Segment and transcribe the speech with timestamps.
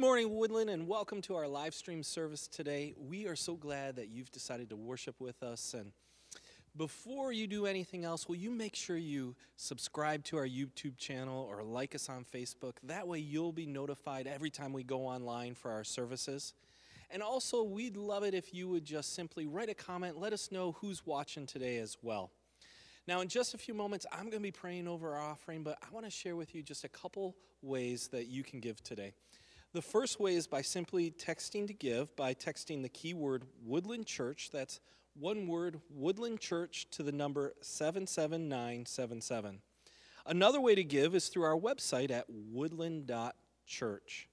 [0.00, 2.94] Good morning, Woodland, and welcome to our live stream service today.
[2.96, 5.74] We are so glad that you've decided to worship with us.
[5.74, 5.92] And
[6.74, 11.46] before you do anything else, will you make sure you subscribe to our YouTube channel
[11.50, 12.76] or like us on Facebook?
[12.84, 16.54] That way, you'll be notified every time we go online for our services.
[17.10, 20.50] And also, we'd love it if you would just simply write a comment, let us
[20.50, 22.30] know who's watching today as well.
[23.06, 25.76] Now, in just a few moments, I'm going to be praying over our offering, but
[25.82, 29.12] I want to share with you just a couple ways that you can give today.
[29.72, 34.50] The first way is by simply texting to give, by texting the keyword Woodland Church.
[34.52, 34.80] That's
[35.14, 39.60] one word, Woodland Church, to the number 77977.
[40.26, 44.28] Another way to give is through our website at woodland.church.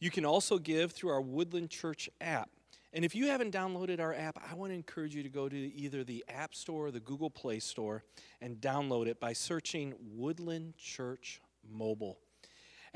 [0.00, 2.50] You can also give through our Woodland Church app.
[2.92, 5.56] And if you haven't downloaded our app, I want to encourage you to go to
[5.56, 8.02] either the App Store or the Google Play Store
[8.40, 12.18] and download it by searching Woodland Church Mobile.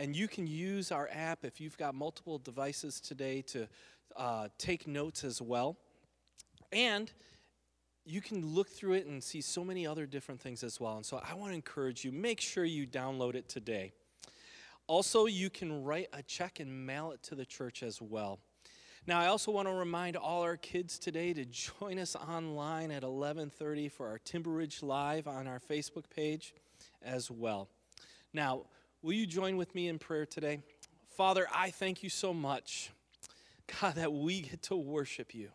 [0.03, 3.69] And you can use our app if you've got multiple devices today to
[4.17, 5.77] uh, take notes as well.
[6.73, 7.09] And
[8.05, 10.97] you can look through it and see so many other different things as well.
[10.97, 13.93] And so I want to encourage you make sure you download it today.
[14.89, 18.41] Also, you can write a check and mail it to the church as well.
[19.07, 23.05] Now, I also want to remind all our kids today to join us online at
[23.05, 26.57] 11:30 for our Timber Ridge Live on our Facebook page
[27.03, 27.69] as well.
[28.33, 28.65] Now,
[29.03, 30.61] Will you join with me in prayer today?
[31.17, 32.93] Father, I thank you so much,
[33.81, 35.49] God, that we get to worship you.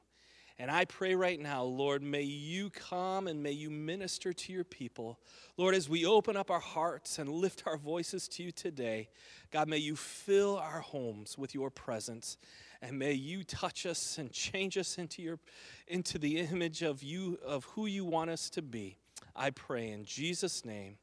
[0.60, 4.66] And I pray right now, Lord, may you come and may you minister to your
[4.66, 5.18] people.
[5.56, 9.08] Lord, as we open up our hearts and lift our voices to you today,
[9.50, 12.36] God, may you fill our homes with your presence.
[12.82, 15.40] And may you touch us and change us into, your,
[15.88, 18.98] into the image of you, of who you want us to be.
[19.36, 20.98] I pray in Jesus' name,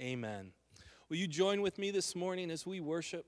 [0.00, 0.52] amen.
[1.10, 3.26] Will you join with me this morning as we worship?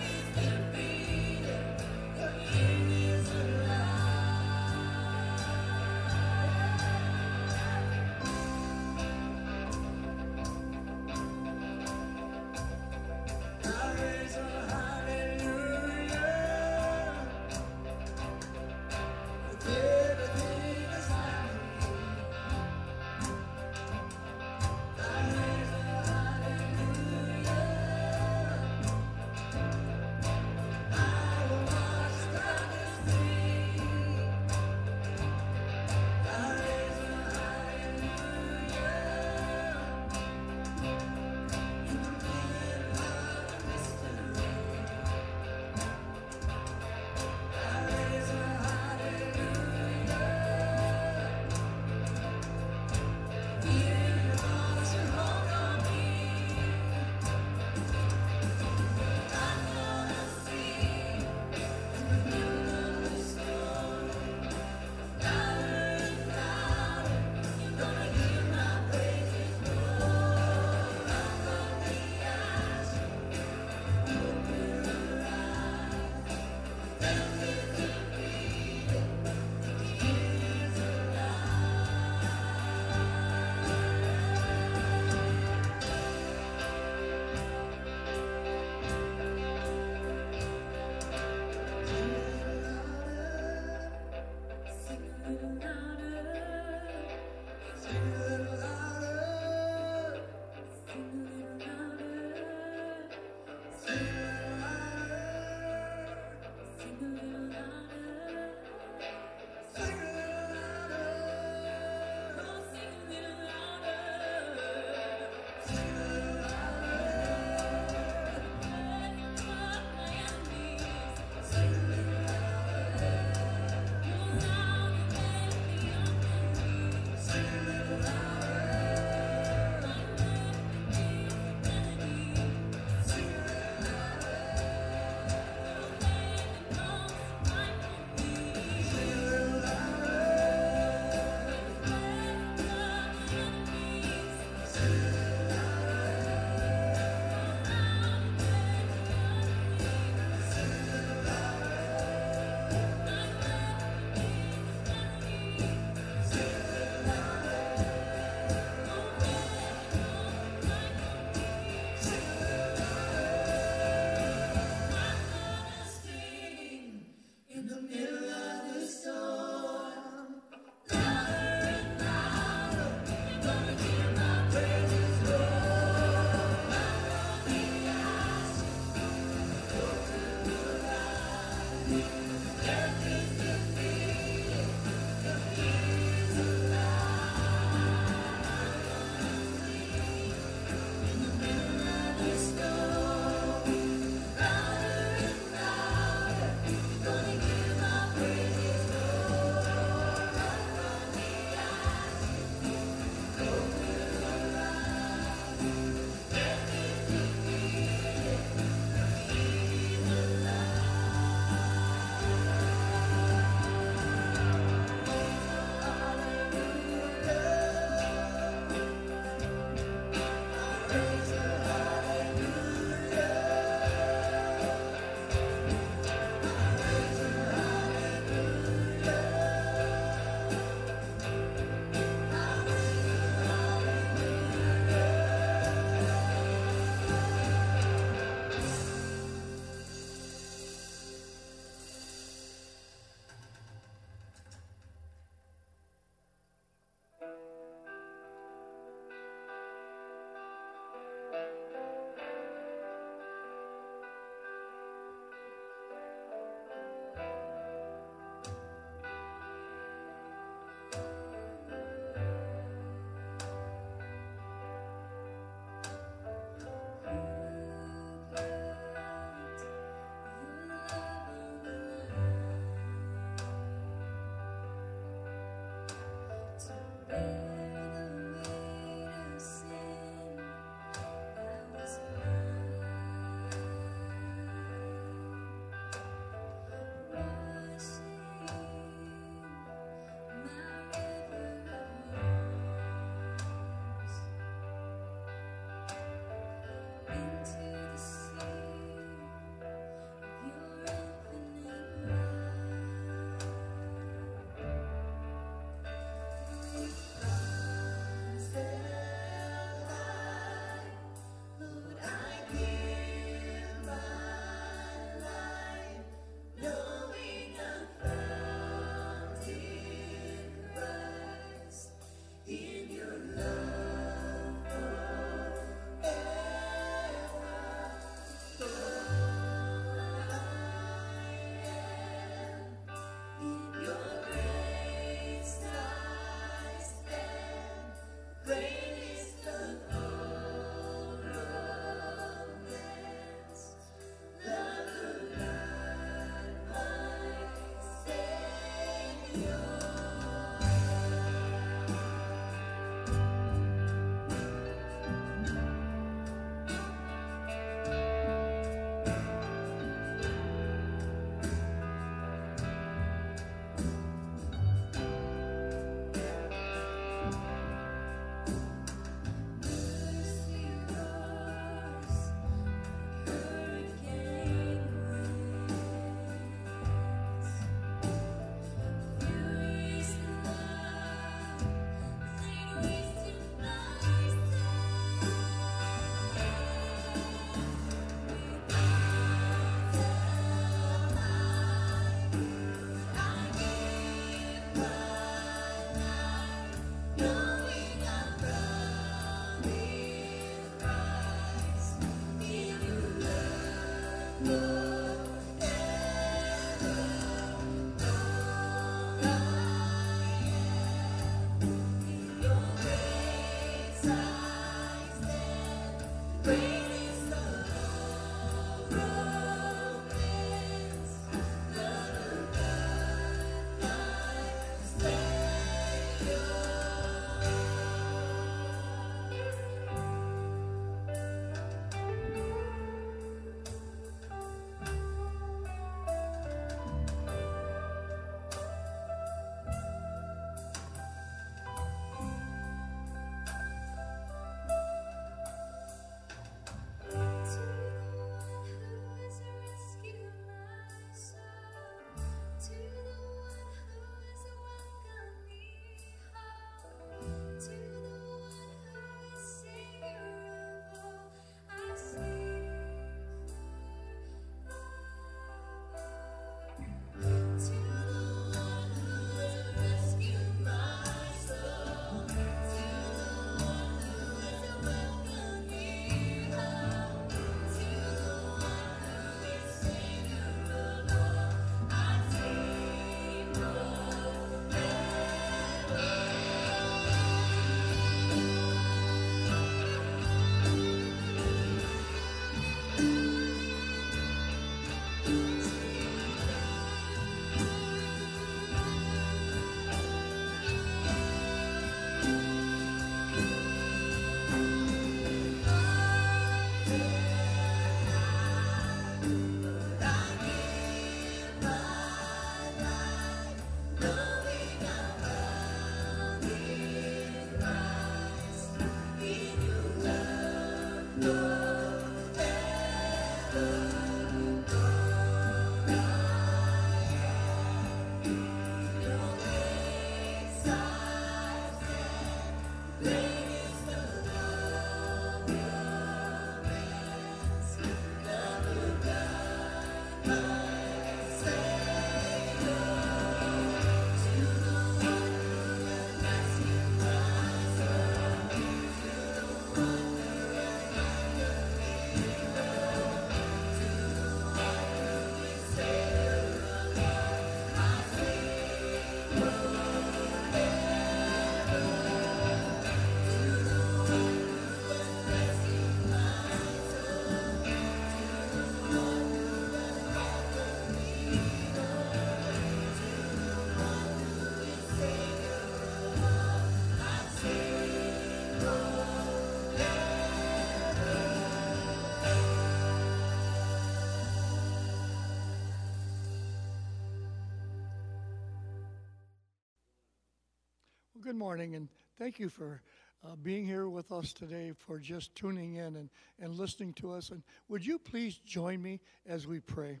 [591.30, 591.88] Good morning, and
[592.18, 592.82] thank you for
[593.24, 597.30] uh, being here with us today, for just tuning in and, and listening to us.
[597.30, 600.00] And would you please join me as we pray?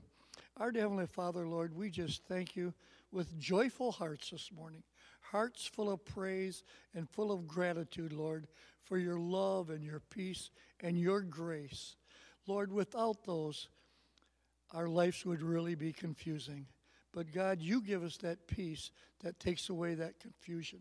[0.56, 2.74] Our Heavenly Father, Lord, we just thank you
[3.12, 4.82] with joyful hearts this morning,
[5.20, 6.64] hearts full of praise
[6.96, 8.48] and full of gratitude, Lord,
[8.82, 11.94] for your love and your peace and your grace.
[12.48, 13.68] Lord, without those,
[14.72, 16.66] our lives would really be confusing.
[17.12, 18.90] But God, you give us that peace
[19.22, 20.80] that takes away that confusion.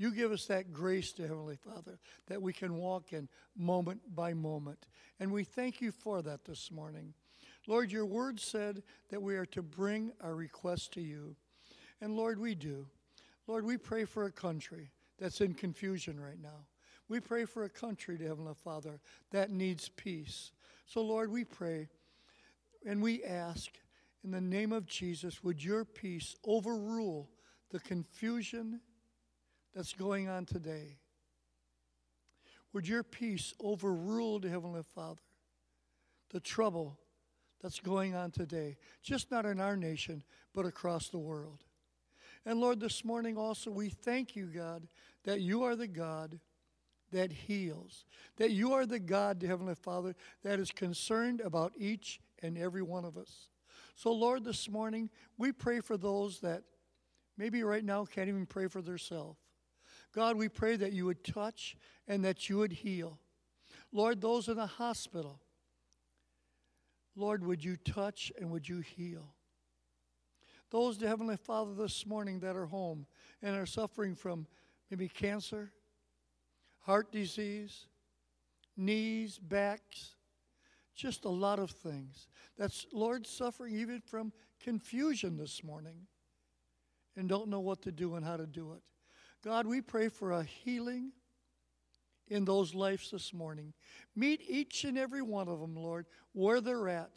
[0.00, 4.32] You give us that grace to Heavenly Father that we can walk in moment by
[4.32, 4.86] moment.
[5.20, 7.12] And we thank you for that this morning.
[7.66, 11.36] Lord, your word said that we are to bring our requests to you.
[12.00, 12.86] And Lord, we do.
[13.46, 16.64] Lord, we pray for a country that's in confusion right now.
[17.10, 19.00] We pray for a country, to Heavenly Father,
[19.32, 20.52] that needs peace.
[20.86, 21.88] So, Lord, we pray
[22.86, 23.68] and we ask
[24.24, 27.28] in the name of Jesus, would your peace overrule
[27.70, 28.80] the confusion
[29.74, 30.98] that's going on today?
[32.72, 35.20] Would your peace overrule the Heavenly Father
[36.30, 36.98] the trouble
[37.60, 40.22] that's going on today, just not in our nation,
[40.54, 41.64] but across the world?
[42.46, 44.86] And Lord, this morning also, we thank you, God,
[45.24, 46.38] that you are the God
[47.12, 48.04] that heals,
[48.36, 52.82] that you are the God, the Heavenly Father, that is concerned about each and every
[52.82, 53.48] one of us.
[53.96, 56.62] So, Lord, this morning, we pray for those that
[57.36, 59.38] maybe right now can't even pray for themselves.
[60.12, 61.76] God, we pray that you would touch
[62.08, 63.18] and that you would heal.
[63.92, 65.40] Lord, those in the hospital,
[67.16, 69.34] Lord, would you touch and would you heal?
[70.70, 73.06] Those, the Heavenly Father, this morning that are home
[73.42, 74.46] and are suffering from
[74.90, 75.72] maybe cancer,
[76.80, 77.86] heart disease,
[78.76, 80.14] knees, backs,
[80.94, 82.28] just a lot of things.
[82.56, 86.06] That's, Lord, suffering even from confusion this morning
[87.16, 88.82] and don't know what to do and how to do it.
[89.42, 91.12] God, we pray for a healing
[92.28, 93.72] in those lives this morning.
[94.14, 97.16] Meet each and every one of them, Lord, where they're at.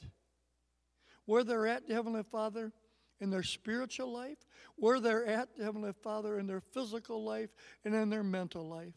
[1.26, 2.72] Where they're at, Heavenly Father,
[3.20, 4.38] in their spiritual life,
[4.76, 7.50] where they're at, Heavenly Father, in their physical life
[7.86, 8.96] and in their mental life.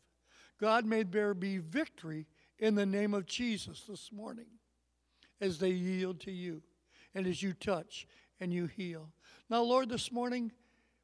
[0.60, 2.26] God, may there be victory
[2.58, 4.46] in the name of Jesus this morning
[5.40, 6.62] as they yield to you
[7.14, 8.06] and as you touch
[8.40, 9.10] and you heal.
[9.50, 10.52] Now, Lord, this morning,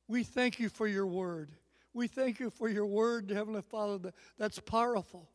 [0.08, 1.52] we thank you for your word.
[1.94, 5.28] We thank you for your word, Heavenly Father, that's powerful.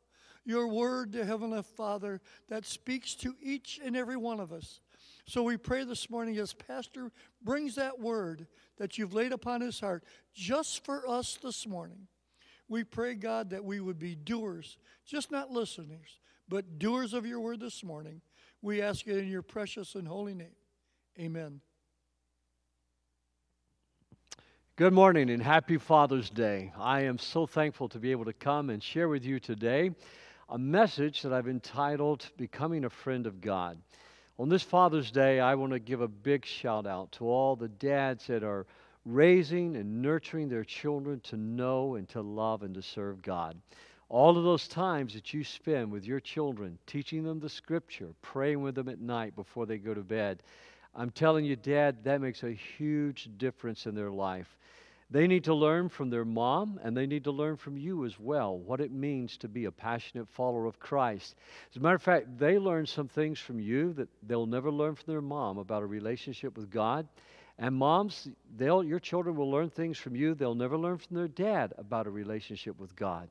[0.46, 4.80] Your word, Heavenly Father, that speaks to each and every one of us.
[5.26, 7.12] So we pray this morning as Pastor
[7.44, 12.08] brings that word that you've laid upon his heart just for us this morning.
[12.70, 17.42] We pray, God, that we would be doers, just not listeners, but doers of your
[17.42, 18.22] word this morning.
[18.62, 20.56] We ask it in your precious and holy name.
[21.20, 21.62] Amen.
[24.78, 26.72] Good morning and happy Father's Day.
[26.78, 29.90] I am so thankful to be able to come and share with you today
[30.50, 33.80] a message that I've entitled Becoming a Friend of God.
[34.38, 37.70] On this Father's Day, I want to give a big shout out to all the
[37.70, 38.68] dads that are
[39.04, 43.60] raising and nurturing their children to know and to love and to serve God.
[44.10, 48.62] All of those times that you spend with your children, teaching them the scripture, praying
[48.62, 50.44] with them at night before they go to bed,
[50.96, 54.58] I'm telling you, Dad, that makes a huge difference in their life.
[55.10, 58.20] They need to learn from their mom, and they need to learn from you as
[58.20, 61.36] well what it means to be a passionate follower of Christ.
[61.72, 64.96] As a matter of fact, they learn some things from you that they'll never learn
[64.96, 67.08] from their mom about a relationship with God.
[67.58, 71.28] And moms, they'll, your children will learn things from you they'll never learn from their
[71.28, 73.30] dad about a relationship with God.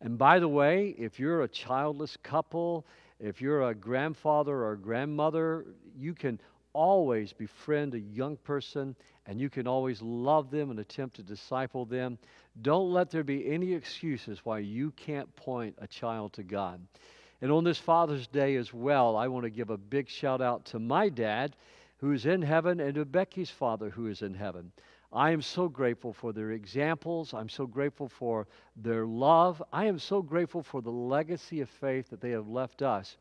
[0.00, 2.86] And by the way, if you're a childless couple,
[3.18, 5.64] if you're a grandfather or a grandmother,
[5.96, 6.38] you can
[6.74, 8.94] always befriend a young person
[9.26, 12.18] and you can always love them and attempt to disciple them.
[12.60, 16.80] Don't let there be any excuses why you can't point a child to God.
[17.40, 20.66] And on this Father's Day as well, I want to give a big shout out
[20.66, 21.56] to my dad
[21.98, 24.72] who is in heaven and to Becky's father who is in heaven.
[25.12, 27.34] I am so grateful for their examples.
[27.34, 29.62] I'm so grateful for their love.
[29.72, 33.16] I am so grateful for the legacy of faith that they have left us.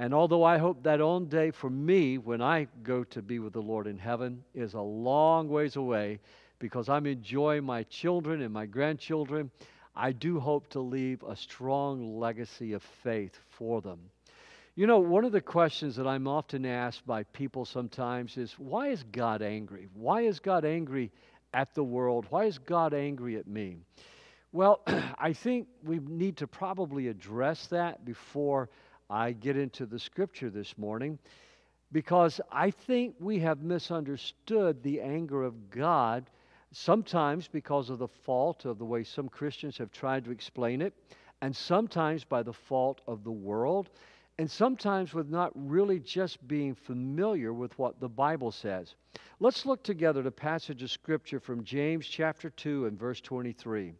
[0.00, 3.52] And although I hope that on day for me, when I go to be with
[3.52, 6.20] the Lord in heaven, is a long ways away
[6.58, 9.50] because I'm enjoying my children and my grandchildren,
[9.94, 13.98] I do hope to leave a strong legacy of faith for them.
[14.74, 18.88] You know, one of the questions that I'm often asked by people sometimes is why
[18.88, 19.86] is God angry?
[19.92, 21.12] Why is God angry
[21.52, 22.24] at the world?
[22.30, 23.76] Why is God angry at me?
[24.50, 24.80] Well,
[25.18, 28.70] I think we need to probably address that before
[29.10, 31.18] I get into the scripture this morning
[31.90, 36.30] because I think we have misunderstood the anger of God
[36.72, 40.94] sometimes because of the fault of the way some Christians have tried to explain it,
[41.42, 43.90] and sometimes by the fault of the world,
[44.38, 48.94] and sometimes with not really just being familiar with what the Bible says.
[49.40, 53.92] Let's look together at a passage of Scripture from James chapter 2 and verse 23.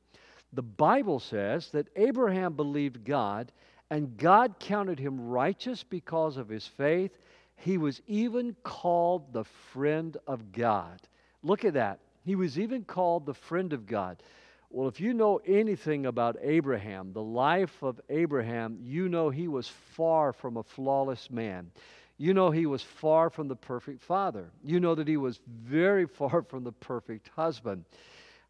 [0.53, 3.51] The Bible says that Abraham believed God,
[3.91, 7.11] and God counted him righteous because of his faith.
[7.57, 11.01] He was even called the friend of God.
[11.43, 11.99] Look at that.
[12.25, 14.23] He was even called the friend of God.
[14.71, 19.69] Well, if you know anything about Abraham, the life of Abraham, you know he was
[19.69, 21.73] far from a flawless man.
[22.19, 24.51] You know he was far from the perfect father.
[24.63, 27.85] You know that he was very far from the perfect husband.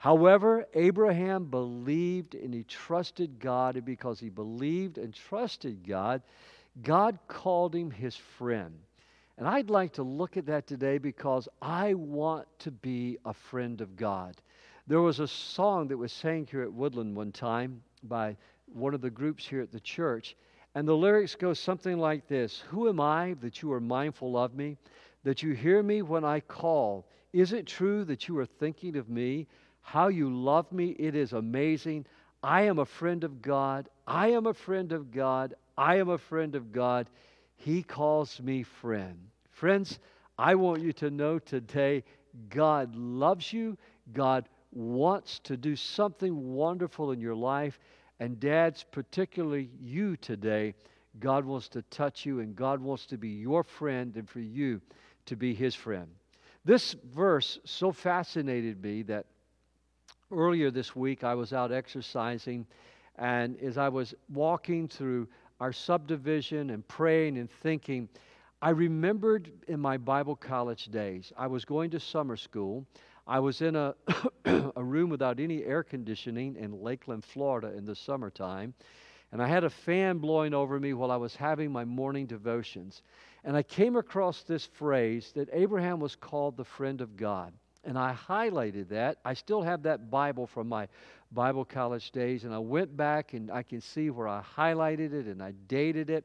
[0.01, 6.23] However, Abraham believed and he trusted God, and because he believed and trusted God,
[6.83, 8.79] God called him his friend.
[9.37, 13.83] And I'd like to look at that today because I want to be a friend
[13.83, 14.41] of God.
[14.87, 18.39] There was a song that was sang here at Woodland one time by
[18.73, 20.35] one of the groups here at the church,
[20.75, 24.55] and the lyrics go something like this Who am I that you are mindful of
[24.55, 24.79] me,
[25.25, 27.07] that you hear me when I call?
[27.35, 29.47] Is it true that you are thinking of me?
[29.83, 32.07] How you love me, it is amazing.
[32.43, 33.89] I am a friend of God.
[34.07, 35.55] I am a friend of God.
[35.77, 37.09] I am a friend of God.
[37.57, 39.19] He calls me friend.
[39.51, 39.99] Friends,
[40.39, 42.05] I want you to know today
[42.49, 43.77] God loves you.
[44.13, 47.79] God wants to do something wonderful in your life.
[48.21, 50.75] And dads, particularly you today,
[51.19, 54.81] God wants to touch you and God wants to be your friend and for you
[55.27, 56.09] to be his friend.
[56.65, 59.27] This verse so fascinated me that
[60.31, 62.67] earlier this week, I was out exercising,
[63.17, 65.29] and as I was walking through
[65.61, 68.09] our subdivision and praying and thinking,
[68.63, 72.87] I remembered in my Bible college days, I was going to summer school.
[73.27, 73.95] I was in a,
[74.45, 78.75] a room without any air conditioning in Lakeland, Florida in the summertime.
[79.33, 83.03] And I had a fan blowing over me while I was having my morning devotions.
[83.45, 87.53] And I came across this phrase that Abraham was called the friend of God.
[87.85, 89.19] And I highlighted that.
[89.25, 90.89] I still have that Bible from my
[91.33, 95.27] Bible college days, and I went back and I can see where I highlighted it
[95.27, 96.25] and I dated it.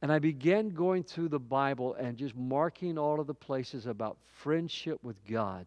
[0.00, 4.16] And I began going through the Bible and just marking all of the places about
[4.32, 5.66] friendship with God.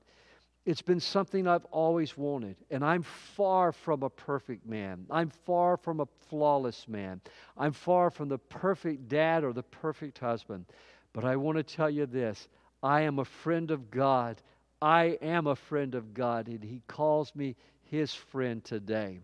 [0.66, 5.06] It's been something I've always wanted, and I'm far from a perfect man.
[5.10, 7.20] I'm far from a flawless man.
[7.58, 10.66] I'm far from the perfect dad or the perfect husband.
[11.14, 12.48] But I want to tell you this
[12.84, 14.42] I am a friend of God.
[14.82, 19.20] I am a friend of God, and He calls me His friend today.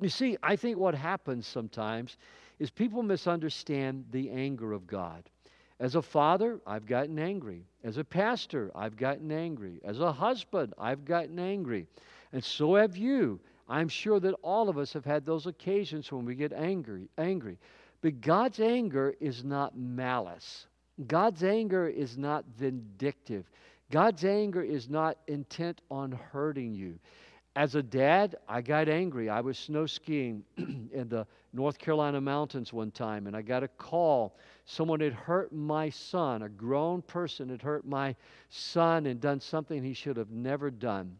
[0.00, 2.16] You see, I think what happens sometimes
[2.58, 5.28] is people misunderstand the anger of God.
[5.78, 7.64] As a father, I've gotten angry.
[7.84, 9.80] As a pastor, I've gotten angry.
[9.84, 11.86] As a husband, I've gotten angry.
[12.32, 13.40] And so have you.
[13.68, 17.58] I'm sure that all of us have had those occasions when we get angry, angry.
[18.00, 20.66] But God's anger is not malice.
[21.06, 23.50] God's anger is not vindictive.
[23.90, 26.98] God's anger is not intent on hurting you.
[27.54, 29.30] As a dad, I got angry.
[29.30, 33.68] I was snow skiing in the North Carolina mountains one time, and I got a
[33.68, 34.36] call.
[34.66, 36.42] Someone had hurt my son.
[36.42, 38.14] A grown person had hurt my
[38.50, 41.16] son and done something he should have never done.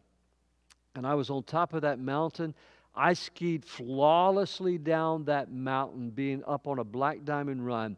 [0.93, 2.53] And I was on top of that mountain.
[2.93, 7.97] I skied flawlessly down that mountain, being up on a black diamond run,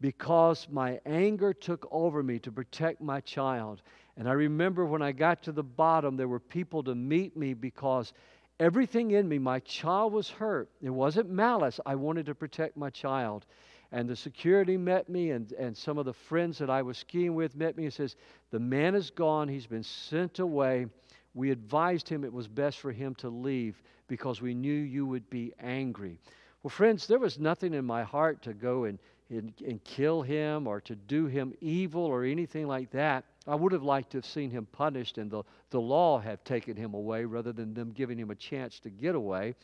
[0.00, 3.82] because my anger took over me to protect my child.
[4.18, 7.54] And I remember when I got to the bottom, there were people to meet me
[7.54, 8.12] because
[8.58, 10.68] everything in me, my child was hurt.
[10.82, 11.78] It wasn't malice.
[11.86, 13.46] I wanted to protect my child.
[13.92, 17.36] And the security met me, and, and some of the friends that I was skiing
[17.36, 18.16] with met me and says,
[18.50, 19.46] The man is gone.
[19.46, 20.86] He's been sent away.
[21.32, 25.30] We advised him it was best for him to leave because we knew you would
[25.30, 26.18] be angry.
[26.62, 28.98] Well, friends, there was nothing in my heart to go and,
[29.30, 33.24] and, and kill him or to do him evil or anything like that.
[33.48, 36.76] I would have liked to have seen him punished and the, the law have taken
[36.76, 39.54] him away rather than them giving him a chance to get away.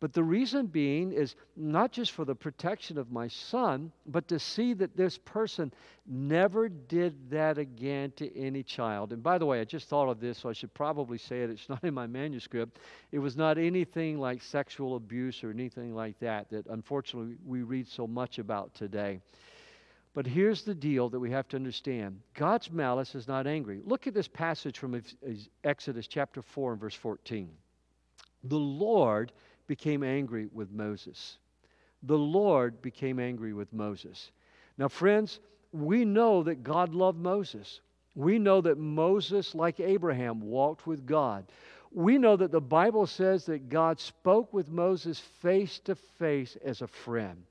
[0.00, 4.38] But the reason being is not just for the protection of my son, but to
[4.38, 5.72] see that this person
[6.06, 9.12] never did that again to any child.
[9.12, 11.50] And by the way, I just thought of this, so I should probably say it.
[11.50, 12.80] It's not in my manuscript.
[13.12, 17.88] It was not anything like sexual abuse or anything like that that unfortunately we read
[17.88, 19.20] so much about today.
[20.14, 23.80] But here's the deal that we have to understand God's malice is not angry.
[23.84, 25.02] Look at this passage from
[25.64, 27.50] Exodus chapter 4 and verse 14.
[28.44, 29.32] The Lord
[29.66, 31.38] became angry with Moses.
[32.04, 34.30] The Lord became angry with Moses.
[34.78, 35.40] Now, friends,
[35.72, 37.80] we know that God loved Moses.
[38.14, 41.46] We know that Moses, like Abraham, walked with God.
[41.90, 46.82] We know that the Bible says that God spoke with Moses face to face as
[46.82, 47.44] a friend.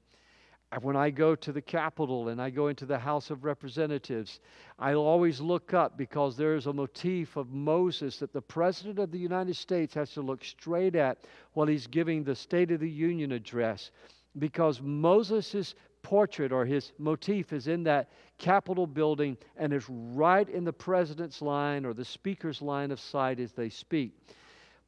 [0.82, 4.40] When I go to the Capitol and I go into the House of Representatives,
[4.80, 9.12] I always look up because there is a motif of Moses that the President of
[9.12, 11.20] the United States has to look straight at
[11.54, 13.92] while he's giving the State of the Union address.
[14.40, 20.64] Because Moses' portrait or his motif is in that Capitol building and is right in
[20.64, 24.12] the president's line or the speaker's line of sight as they speak.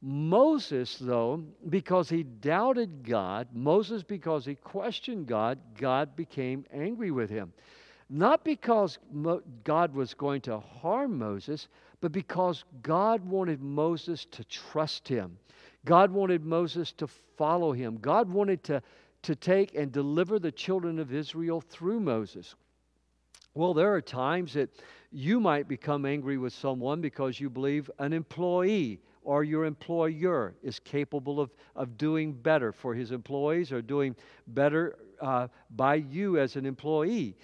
[0.02, 7.30] Moses, though, because he doubted God, Moses, because he questioned God, God became angry with
[7.30, 7.52] him.
[8.08, 11.68] Not because Mo- God was going to harm Moses,
[12.00, 15.38] but because God wanted Moses to trust him.
[15.84, 17.06] God wanted Moses to
[17.36, 17.98] follow him.
[18.00, 18.82] God wanted to,
[19.22, 22.54] to take and deliver the children of Israel through Moses.
[23.54, 24.68] Well, there are times that
[25.10, 30.78] you might become angry with someone because you believe an employee or your employer is
[30.78, 34.14] capable of, of doing better for his employees or doing
[34.46, 37.36] better uh, by you as an employee.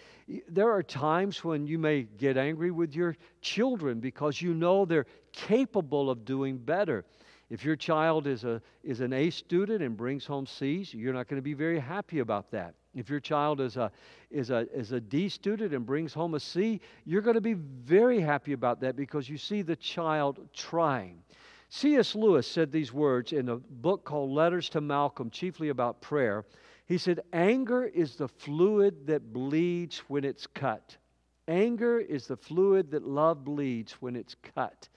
[0.48, 5.06] There are times when you may get angry with your children because you know they're
[5.32, 7.04] capable of doing better.
[7.50, 11.26] If your child is, a, is an A student and brings home C's, you're not
[11.26, 12.74] going to be very happy about that.
[12.94, 13.90] If your child is a,
[14.30, 17.54] is, a, is a D student and brings home a C, you're going to be
[17.54, 21.18] very happy about that because you see the child trying.
[21.74, 22.14] C.S.
[22.14, 26.44] Lewis said these words in a book called Letters to Malcolm, chiefly about prayer.
[26.84, 30.98] He said, Anger is the fluid that bleeds when it's cut.
[31.48, 34.90] Anger is the fluid that love bleeds when it's cut.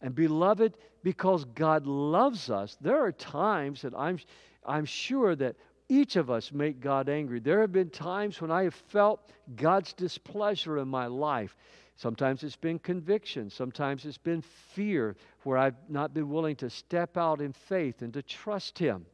[0.00, 4.18] And beloved, because God loves us, there are times that I'm,
[4.64, 5.56] I'm sure that
[5.90, 7.38] each of us make God angry.
[7.38, 11.54] There have been times when I have felt God's displeasure in my life.
[11.96, 13.50] Sometimes it's been conviction.
[13.50, 18.12] Sometimes it's been fear where I've not been willing to step out in faith and
[18.14, 19.06] to trust Him.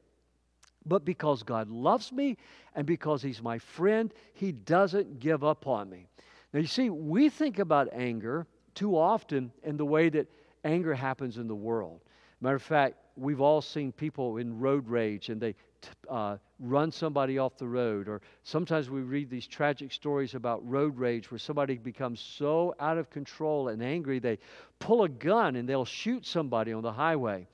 [0.86, 2.36] But because God loves me
[2.74, 6.06] and because He's my friend, He doesn't give up on me.
[6.52, 10.26] Now, you see, we think about anger too often in the way that
[10.64, 12.00] anger happens in the world.
[12.40, 15.54] Matter of fact, we've all seen people in road rage and they
[16.08, 18.08] uh, run somebody off the road.
[18.08, 22.98] Or sometimes we read these tragic stories about road rage where somebody becomes so out
[22.98, 24.38] of control and angry they
[24.78, 27.46] pull a gun and they'll shoot somebody on the highway.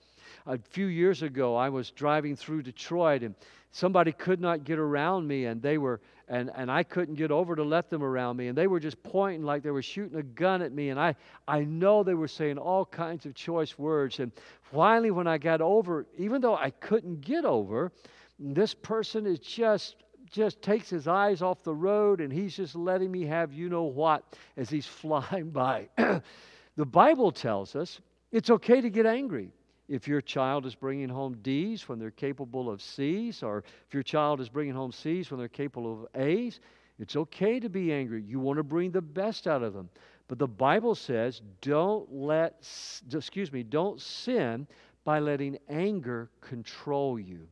[0.47, 3.35] A few years ago, I was driving through Detroit and
[3.73, 7.55] somebody could not get around me and they were and, and I couldn't get over
[7.55, 10.23] to let them around me and they were just pointing like they were shooting a
[10.23, 11.15] gun at me and I,
[11.47, 14.33] I know they were saying all kinds of choice words and
[14.73, 17.93] finally when I got over even though I couldn't get over
[18.39, 19.97] this person is just
[20.31, 23.85] just takes his eyes off the road and he's just letting me have you know
[23.85, 24.25] what
[24.57, 25.89] as he's flying by.
[25.97, 28.01] the Bible tells us
[28.33, 29.51] it's okay to get angry.
[29.89, 34.03] If your child is bringing home D's when they're capable of C's, or if your
[34.03, 36.61] child is bringing home C's when they're capable of A's,
[36.99, 38.23] it's okay to be angry.
[38.23, 39.89] You want to bring the best out of them.
[40.29, 42.67] But the Bible says, don't let,
[43.13, 44.67] excuse me, don't sin
[45.05, 47.47] by letting anger control you.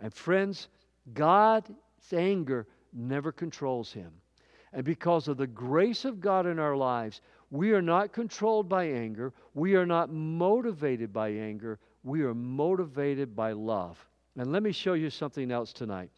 [0.00, 0.68] And friends,
[1.14, 1.70] God's
[2.12, 4.10] anger never controls him.
[4.72, 7.20] And because of the grace of God in our lives,
[7.50, 9.32] we are not controlled by anger.
[9.54, 11.78] We are not motivated by anger.
[12.02, 13.98] We are motivated by love.
[14.36, 16.10] And let me show you something else tonight.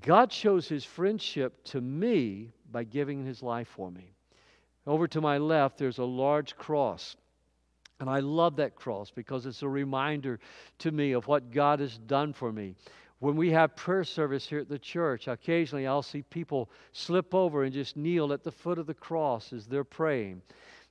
[0.00, 4.14] God shows his friendship to me by giving his life for me.
[4.86, 7.16] Over to my left, there's a large cross.
[7.98, 10.38] And I love that cross because it's a reminder
[10.80, 12.74] to me of what God has done for me.
[13.18, 17.64] When we have prayer service here at the church, occasionally I'll see people slip over
[17.64, 20.42] and just kneel at the foot of the cross as they're praying.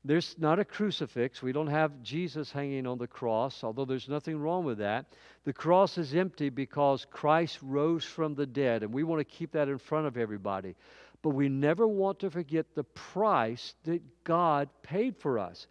[0.04, 1.42] There's not a crucifix.
[1.42, 5.08] We don't have Jesus hanging on the cross, although there's nothing wrong with that.
[5.46, 9.52] The cross is empty because Christ rose from the dead, and we want to keep
[9.54, 10.76] that in front of everybody.
[11.24, 15.66] But we never want to forget the price that God paid for us.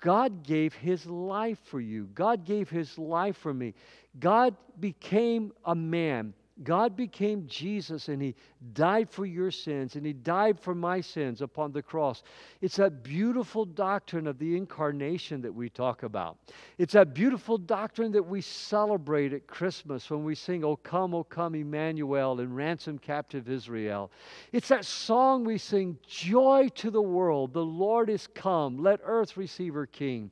[0.00, 2.08] God gave his life for you.
[2.14, 3.74] God gave his life for me.
[4.18, 6.34] God became a man.
[6.62, 8.34] God became Jesus and He
[8.72, 12.22] died for your sins and He died for my sins upon the cross.
[12.62, 16.38] It's that beautiful doctrine of the incarnation that we talk about.
[16.78, 21.24] It's that beautiful doctrine that we celebrate at Christmas when we sing, O come, O
[21.24, 24.10] come, Emmanuel, and ransom captive Israel.
[24.52, 29.36] It's that song we sing, Joy to the world, the Lord is come, let earth
[29.36, 30.30] receive her King.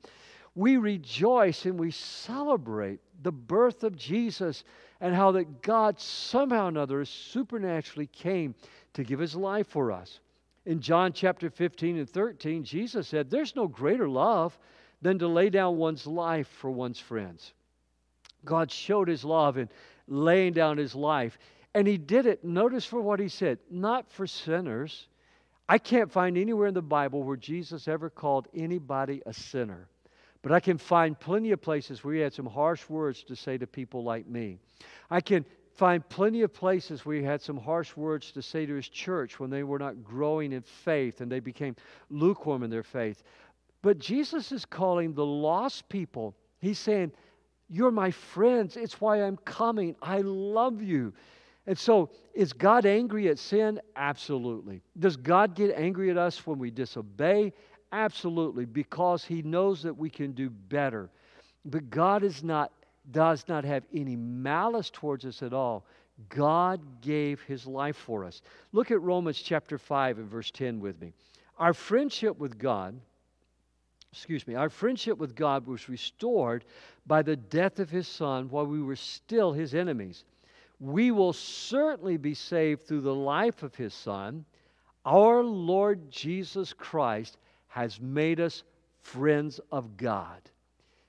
[0.54, 4.64] We rejoice and we celebrate the birth of Jesus
[5.04, 8.54] and how that God somehow or another supernaturally came
[8.94, 10.18] to give his life for us.
[10.64, 14.58] In John chapter 15 and 13, Jesus said, There's no greater love
[15.02, 17.52] than to lay down one's life for one's friends.
[18.46, 19.68] God showed his love in
[20.08, 21.36] laying down his life.
[21.74, 25.08] And he did it, notice for what he said, not for sinners.
[25.68, 29.86] I can't find anywhere in the Bible where Jesus ever called anybody a sinner.
[30.44, 33.56] But I can find plenty of places where he had some harsh words to say
[33.56, 34.58] to people like me.
[35.10, 38.74] I can find plenty of places where he had some harsh words to say to
[38.74, 41.74] his church when they were not growing in faith and they became
[42.10, 43.22] lukewarm in their faith.
[43.80, 47.12] But Jesus is calling the lost people, he's saying,
[47.70, 48.76] You're my friends.
[48.76, 49.96] It's why I'm coming.
[50.02, 51.14] I love you.
[51.66, 53.80] And so, is God angry at sin?
[53.96, 54.82] Absolutely.
[54.98, 57.54] Does God get angry at us when we disobey?
[57.94, 61.10] Absolutely, because He knows that we can do better.
[61.64, 62.72] But God is not,
[63.12, 65.84] does not have any malice towards us at all.
[66.28, 68.42] God gave His life for us.
[68.72, 71.12] Look at Romans chapter 5 and verse 10 with me.
[71.56, 72.98] Our friendship with God,
[74.12, 76.64] excuse me, our friendship with God was restored
[77.06, 80.24] by the death of His Son while we were still His enemies.
[80.80, 84.44] We will certainly be saved through the life of His Son.
[85.06, 87.38] Our Lord Jesus Christ
[87.74, 88.62] has made us
[89.00, 90.40] friends of God.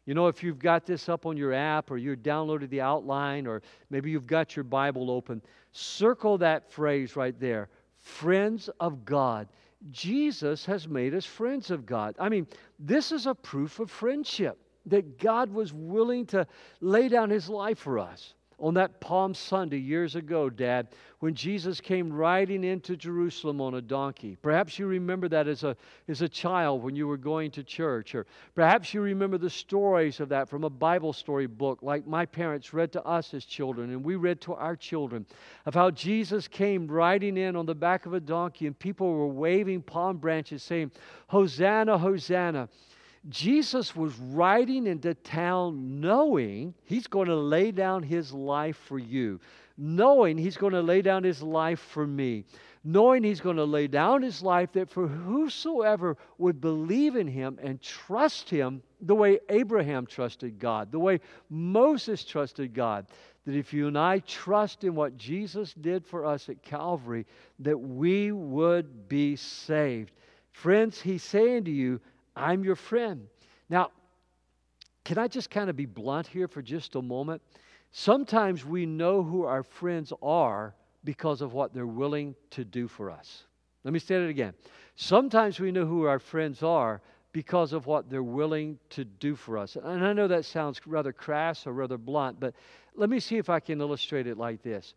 [0.07, 3.45] You know, if you've got this up on your app or you downloaded the outline
[3.45, 3.61] or
[3.91, 5.43] maybe you've got your Bible open,
[5.73, 9.47] circle that phrase right there friends of God.
[9.91, 12.15] Jesus has made us friends of God.
[12.17, 12.47] I mean,
[12.79, 14.57] this is a proof of friendship
[14.87, 16.47] that God was willing to
[16.81, 20.87] lay down his life for us on that Palm Sunday years ago, Dad,
[21.19, 24.37] when Jesus came riding into Jerusalem on a donkey.
[24.41, 25.75] Perhaps you remember that as a,
[26.07, 30.19] as a child when you were going to church, or perhaps you remember the stories
[30.19, 33.91] of that from a Bible story book, like my parents read to us as children,
[33.91, 35.25] and we read to our children,
[35.65, 39.27] of how Jesus came riding in on the back of a donkey, and people were
[39.27, 40.91] waving palm branches saying,
[41.27, 42.69] Hosanna, Hosanna.
[43.29, 49.39] Jesus was riding into town knowing he's going to lay down his life for you,
[49.77, 52.45] knowing he's going to lay down his life for me,
[52.83, 57.57] knowing he's going to lay down his life that for whosoever would believe in him
[57.63, 61.19] and trust him the way Abraham trusted God, the way
[61.49, 63.07] Moses trusted God,
[63.45, 67.25] that if you and I trust in what Jesus did for us at Calvary,
[67.59, 70.11] that we would be saved.
[70.51, 71.99] Friends, he's saying to you,
[72.35, 73.27] I'm your friend.
[73.69, 73.91] Now,
[75.03, 77.41] can I just kind of be blunt here for just a moment?
[77.91, 83.09] Sometimes we know who our friends are because of what they're willing to do for
[83.09, 83.43] us.
[83.83, 84.53] Let me say it again.
[84.95, 89.57] Sometimes we know who our friends are because of what they're willing to do for
[89.57, 89.75] us.
[89.75, 92.55] And I know that sounds rather crass or rather blunt, but
[92.95, 94.93] let me see if I can illustrate it like this.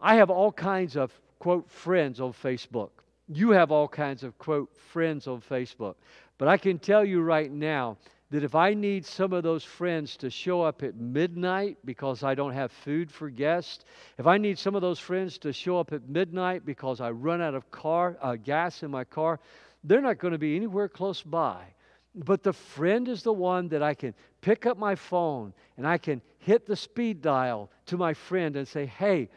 [0.00, 2.90] I have all kinds of, quote, friends on Facebook.
[3.28, 5.96] You have all kinds of, quote, friends on Facebook.
[6.38, 7.96] But I can tell you right now
[8.30, 12.34] that if I need some of those friends to show up at midnight because I
[12.34, 13.84] don't have food for guests,
[14.18, 17.40] if I need some of those friends to show up at midnight because I run
[17.40, 19.38] out of car uh, gas in my car,
[19.84, 21.62] they're not going to be anywhere close by.
[22.16, 25.98] But the friend is the one that I can pick up my phone and I
[25.98, 29.28] can hit the speed dial to my friend and say, "Hey,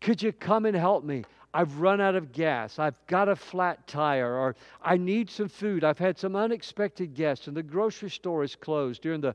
[0.00, 1.24] could you come and help me?
[1.54, 2.78] I've run out of gas.
[2.78, 5.84] I've got a flat tire, or I need some food.
[5.84, 9.34] I've had some unexpected guests, and the grocery store is closed during the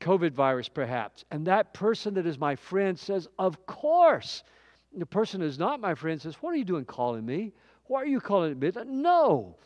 [0.00, 1.24] COVID virus, perhaps.
[1.30, 4.44] And that person that is my friend says, Of course.
[4.96, 7.52] The person who's not my friend says, What are you doing calling me?
[7.86, 8.70] Why are you calling me?
[8.86, 9.56] No.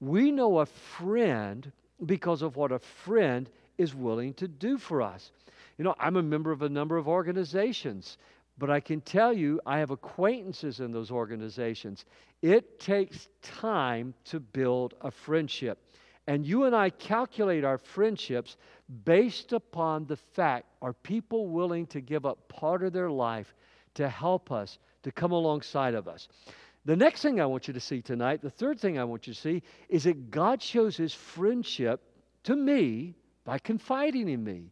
[0.00, 1.70] We know a friend
[2.06, 3.48] because of what a friend
[3.78, 5.32] is willing to do for us.
[5.78, 8.18] You know, I'm a member of a number of organizations.
[8.62, 12.04] But I can tell you, I have acquaintances in those organizations.
[12.42, 15.84] It takes time to build a friendship.
[16.28, 18.56] And you and I calculate our friendships
[19.04, 23.52] based upon the fact are people willing to give up part of their life
[23.94, 26.28] to help us, to come alongside of us?
[26.84, 29.34] The next thing I want you to see tonight, the third thing I want you
[29.34, 32.00] to see, is that God shows his friendship
[32.44, 34.70] to me by confiding in me.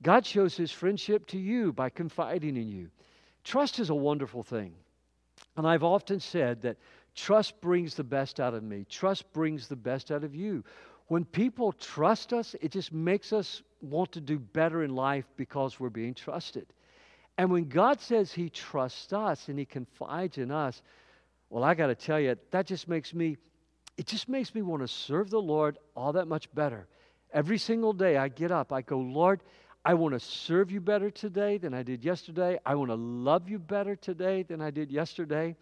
[0.00, 2.88] God shows his friendship to you by confiding in you.
[3.44, 4.74] Trust is a wonderful thing.
[5.56, 6.78] And I've often said that
[7.14, 10.64] trust brings the best out of me, trust brings the best out of you.
[11.08, 15.78] When people trust us, it just makes us want to do better in life because
[15.78, 16.66] we're being trusted.
[17.36, 20.80] And when God says He trusts us and He confides in us,
[21.50, 23.36] well, I got to tell you, that just makes me,
[23.98, 26.86] it just makes me want to serve the Lord all that much better.
[27.32, 29.42] Every single day I get up, I go, Lord,
[29.84, 32.58] I want to serve you better today than I did yesterday.
[32.64, 35.56] I want to love you better today than I did yesterday.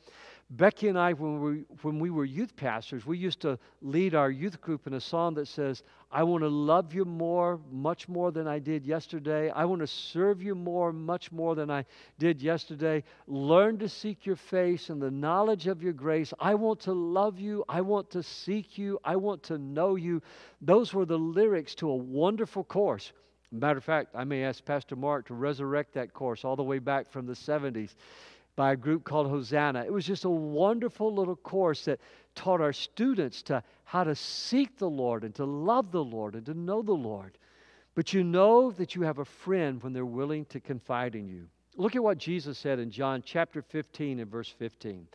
[0.50, 4.30] Becky and I, when we, when we were youth pastors, we used to lead our
[4.30, 8.30] youth group in a song that says, I want to love you more, much more
[8.30, 9.48] than I did yesterday.
[9.50, 11.86] I want to serve you more, much more than I
[12.18, 13.04] did yesterday.
[13.26, 16.34] Learn to seek your face and the knowledge of your grace.
[16.38, 17.64] I want to love you.
[17.68, 18.98] I want to seek you.
[19.02, 20.20] I want to know you.
[20.60, 23.12] Those were the lyrics to a wonderful course.
[23.52, 26.78] Matter of fact, I may ask Pastor Mark to resurrect that course all the way
[26.78, 27.94] back from the 70s
[28.54, 29.84] by a group called Hosanna.
[29.84, 32.00] It was just a wonderful little course that
[32.34, 36.46] taught our students to how to seek the Lord and to love the Lord and
[36.46, 37.38] to know the Lord.
[37.94, 41.48] But you know that you have a friend when they're willing to confide in you.
[41.76, 45.08] Look at what Jesus said in John chapter 15 and verse 15.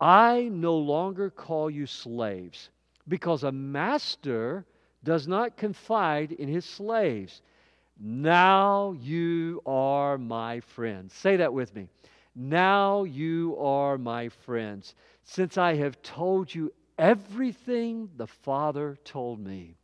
[0.00, 2.70] I no longer call you slaves
[3.06, 4.64] because a master
[5.04, 7.42] does not confide in his slaves.
[8.02, 11.12] Now you are my friends.
[11.12, 11.86] Say that with me.
[12.34, 14.94] Now you are my friends,
[15.24, 19.76] since I have told you everything the Father told me.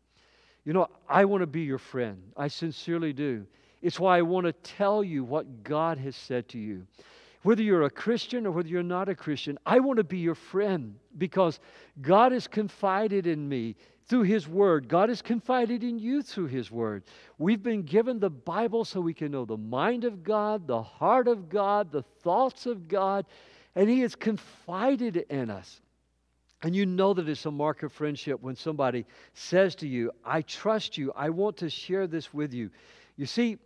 [0.64, 2.22] You know, I want to be your friend.
[2.36, 3.46] I sincerely do.
[3.82, 6.86] It's why I want to tell you what God has said to you.
[7.42, 10.34] Whether you're a Christian or whether you're not a Christian, I want to be your
[10.34, 11.60] friend because
[12.00, 13.76] God has confided in me
[14.06, 14.88] through His Word.
[14.88, 17.04] God has confided in you through His Word.
[17.38, 21.28] We've been given the Bible so we can know the mind of God, the heart
[21.28, 23.26] of God, the thoughts of God,
[23.74, 25.80] and He has confided in us.
[26.62, 29.04] And you know that it's a mark of friendship when somebody
[29.34, 32.70] says to you, I trust you, I want to share this with you.
[33.16, 33.58] You see,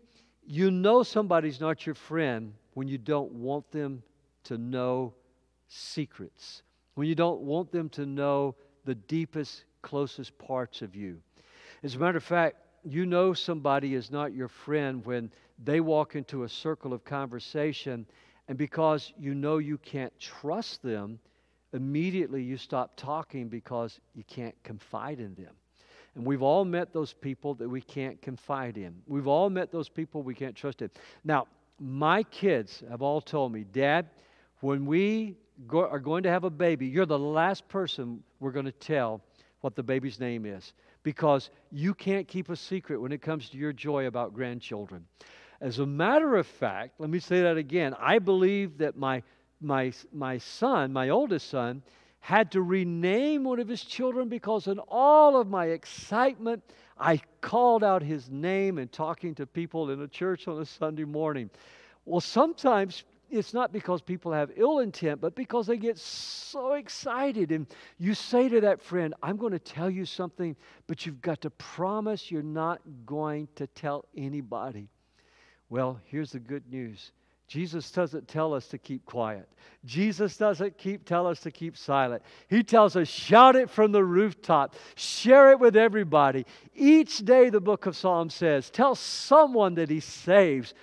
[0.46, 4.02] you know somebody's not your friend when you don't want them
[4.44, 5.14] to know
[5.68, 6.62] secrets,
[6.94, 11.18] when you don't want them to know the deepest closest parts of you.
[11.82, 15.30] As a matter of fact, you know somebody is not your friend when
[15.62, 18.06] they walk into a circle of conversation,
[18.48, 21.18] and because you know you can't trust them,
[21.72, 25.54] immediately you stop talking because you can't confide in them.
[26.14, 28.94] And we've all met those people that we can't confide in.
[29.06, 30.90] We've all met those people we can't trust in.
[31.22, 31.46] Now,
[31.78, 34.08] my kids have all told me, Dad,
[34.60, 38.66] when we go, are going to have a baby, you're the last person we're going
[38.66, 39.20] to tell
[39.60, 43.58] what the baby's name is because you can't keep a secret when it comes to
[43.58, 45.04] your joy about grandchildren.
[45.60, 47.94] As a matter of fact, let me say that again.
[47.98, 49.22] I believe that my,
[49.60, 51.82] my, my son, my oldest son,
[52.20, 56.62] had to rename one of his children because in all of my excitement,
[56.98, 61.04] I called out his name and talking to people in a church on a Sunday
[61.04, 61.48] morning.
[62.04, 67.52] Well, sometimes it's not because people have ill intent, but because they get so excited.
[67.52, 67.66] And
[67.98, 70.56] you say to that friend, I'm going to tell you something,
[70.86, 74.88] but you've got to promise you're not going to tell anybody.
[75.68, 77.12] Well, here's the good news.
[77.50, 79.48] Jesus doesn't tell us to keep quiet.
[79.84, 82.22] Jesus doesn't keep tell us to keep silent.
[82.46, 84.76] He tells us shout it from the rooftop.
[84.94, 86.46] Share it with everybody.
[86.76, 90.74] Each day the book of Psalms says, tell someone that he saves.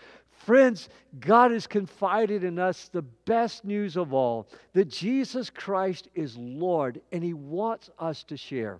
[0.47, 0.87] Friends,
[1.19, 7.01] God has confided in us the best news of all that Jesus Christ is Lord,
[7.11, 8.79] and He wants us to share.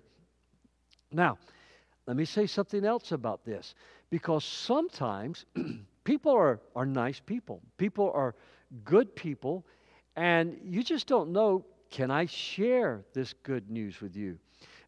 [1.12, 1.36] Now,
[2.06, 3.74] let me say something else about this
[4.08, 5.44] because sometimes
[6.04, 8.34] people are, are nice people, people are
[8.82, 9.66] good people,
[10.16, 14.38] and you just don't know can I share this good news with you?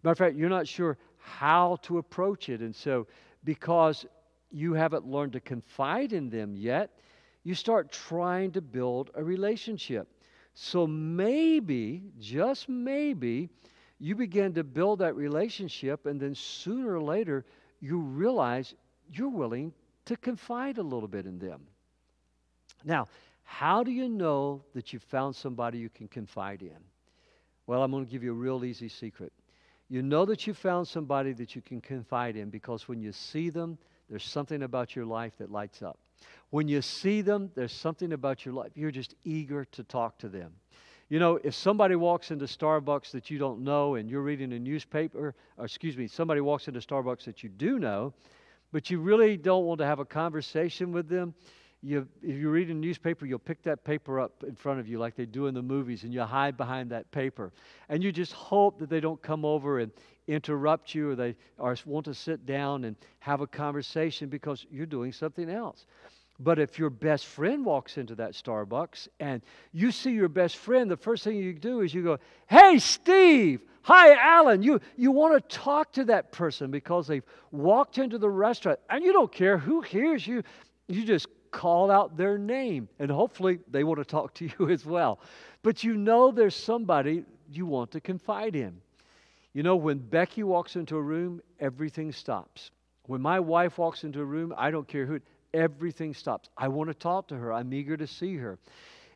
[0.02, 2.62] Matter of fact, you're not sure how to approach it.
[2.62, 3.06] And so,
[3.44, 4.06] because
[4.50, 6.90] you haven't learned to confide in them yet,
[7.42, 10.08] you start trying to build a relationship.
[10.54, 13.48] So maybe, just maybe,
[13.98, 17.44] you begin to build that relationship, and then sooner or later,
[17.80, 18.74] you realize
[19.12, 19.72] you're willing
[20.06, 21.62] to confide a little bit in them.
[22.84, 23.06] Now,
[23.44, 26.78] how do you know that you've found somebody you can confide in?
[27.66, 29.32] Well, I'm going to give you a real easy secret.
[29.88, 33.50] You know that you found somebody that you can confide in because when you see
[33.50, 33.76] them,
[34.10, 35.98] there's something about your life that lights up.
[36.50, 38.72] When you see them, there's something about your life.
[38.74, 40.52] You're just eager to talk to them.
[41.08, 44.58] You know, if somebody walks into Starbucks that you don't know and you're reading a
[44.58, 48.12] newspaper, or excuse me, somebody walks into Starbucks that you do know,
[48.72, 51.34] but you really don't want to have a conversation with them,
[51.82, 54.98] you, if you read a newspaper, you'll pick that paper up in front of you
[54.98, 57.52] like they do in the movies, and you hide behind that paper.
[57.88, 59.90] And you just hope that they don't come over and
[60.30, 61.34] interrupt you or they
[61.84, 65.86] want to sit down and have a conversation because you're doing something else.
[66.38, 70.90] But if your best friend walks into that Starbucks and you see your best friend,
[70.90, 72.18] the first thing you do is you go,
[72.48, 73.60] Hey, Steve!
[73.82, 74.62] Hi, Alan.
[74.62, 79.04] You, you want to talk to that person because they've walked into the restaurant and
[79.04, 80.42] you don't care who hears you.
[80.86, 82.88] You just call out their name.
[82.98, 85.20] And hopefully they want to talk to you as well.
[85.62, 88.80] But you know there's somebody you want to confide in.
[89.52, 92.70] You know, when Becky walks into a room, everything stops.
[93.06, 95.20] When my wife walks into a room, I don't care who,
[95.52, 96.48] everything stops.
[96.56, 97.52] I want to talk to her.
[97.52, 98.58] I'm eager to see her.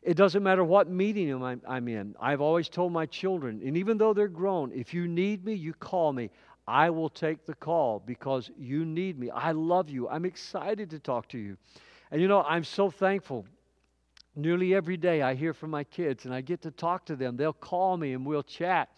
[0.03, 2.15] It doesn't matter what meeting I'm, I'm in.
[2.19, 5.73] I've always told my children, and even though they're grown, if you need me, you
[5.73, 6.29] call me.
[6.67, 9.29] I will take the call because you need me.
[9.29, 10.09] I love you.
[10.09, 11.57] I'm excited to talk to you.
[12.11, 13.45] And you know, I'm so thankful.
[14.35, 17.37] Nearly every day I hear from my kids and I get to talk to them.
[17.37, 18.89] They'll call me and we'll chat.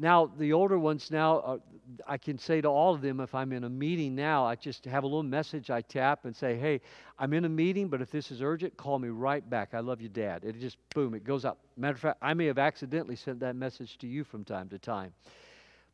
[0.00, 1.58] Now, the older ones now, uh,
[2.06, 4.86] I can say to all of them if I'm in a meeting now, I just
[4.86, 6.80] have a little message I tap and say, hey,
[7.18, 9.74] I'm in a meeting, but if this is urgent, call me right back.
[9.74, 10.42] I love you, Dad.
[10.42, 11.58] It just, boom, it goes up.
[11.76, 14.78] Matter of fact, I may have accidentally sent that message to you from time to
[14.78, 15.12] time.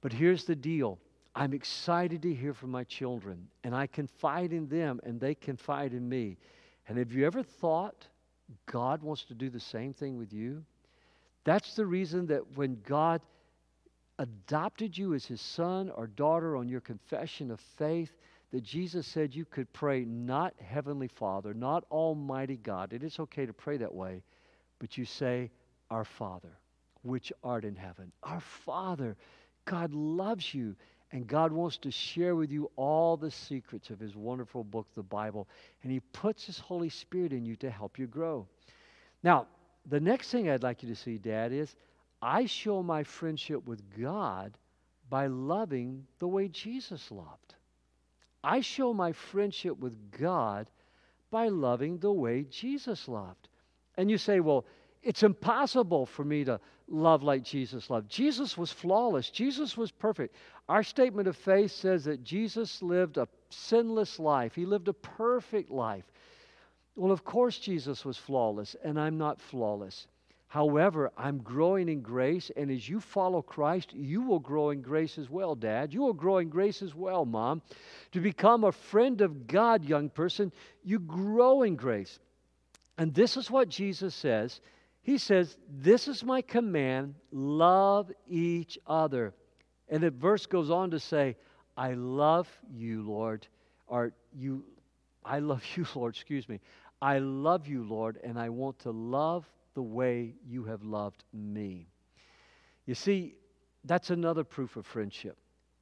[0.03, 1.01] But here's the deal
[1.35, 5.93] I'm excited to hear from my children, and I confide in them, and they confide
[5.93, 6.37] in me.
[6.87, 8.07] And have you ever thought
[8.67, 10.63] God wants to do the same thing with you?
[11.43, 13.21] That's the reason that when God
[14.19, 18.13] adopted you as his son or daughter on your confession of faith,
[18.53, 22.93] that Jesus said you could pray not Heavenly Father, not Almighty God.
[22.93, 24.23] It is okay to pray that way,
[24.79, 25.51] but you say,
[25.91, 26.59] Our Father,
[27.03, 28.13] which art in heaven.
[28.23, 29.17] Our Father,
[29.65, 30.77] God loves you,
[31.13, 35.03] and God wants to share with you all the secrets of His wonderful book, the
[35.03, 35.49] Bible,
[35.83, 38.47] and He puts His Holy Spirit in you to help you grow.
[39.23, 39.47] Now,
[39.89, 41.75] the next thing I'd like you to see, Dad, is
[42.21, 44.57] I show my friendship with God
[45.09, 47.55] by loving the way Jesus loved.
[48.43, 50.69] I show my friendship with God
[51.31, 53.49] by loving the way Jesus loved.
[53.97, 54.65] And you say, well,
[55.03, 58.09] it's impossible for me to love like Jesus loved.
[58.09, 60.35] Jesus was flawless, Jesus was perfect.
[60.69, 65.71] Our statement of faith says that Jesus lived a sinless life, he lived a perfect
[65.71, 66.05] life.
[66.97, 70.07] Well, of course, Jesus was flawless, and I'm not flawless.
[70.49, 75.19] However, I'm growing in grace, and as you follow Christ, you will grow in grace
[75.19, 75.93] as well, Dad.
[75.93, 77.63] You will grow in grace as well, Mom.
[78.13, 80.53] To become a friend of God, young person,
[80.85, 82.21] you grow in grace.
[82.97, 84.61] And this is what Jesus says.
[85.03, 89.35] He says, This is my command love each other.
[89.89, 91.37] And the verse goes on to say,
[91.77, 93.47] I love you, Lord,
[93.87, 94.65] or you,
[95.25, 96.61] I love you, Lord, excuse me.
[97.03, 99.45] I love you, Lord, and I want to love
[99.77, 101.87] the way you have loved me.
[102.87, 103.35] You see,
[103.85, 105.37] that's another proof of friendship.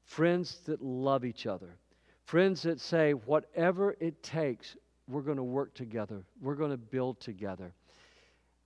[0.04, 1.78] Friends that love each other.
[2.24, 4.76] Friends that say, whatever it takes,
[5.08, 6.24] we're going to work together.
[6.42, 7.72] We're going to build together.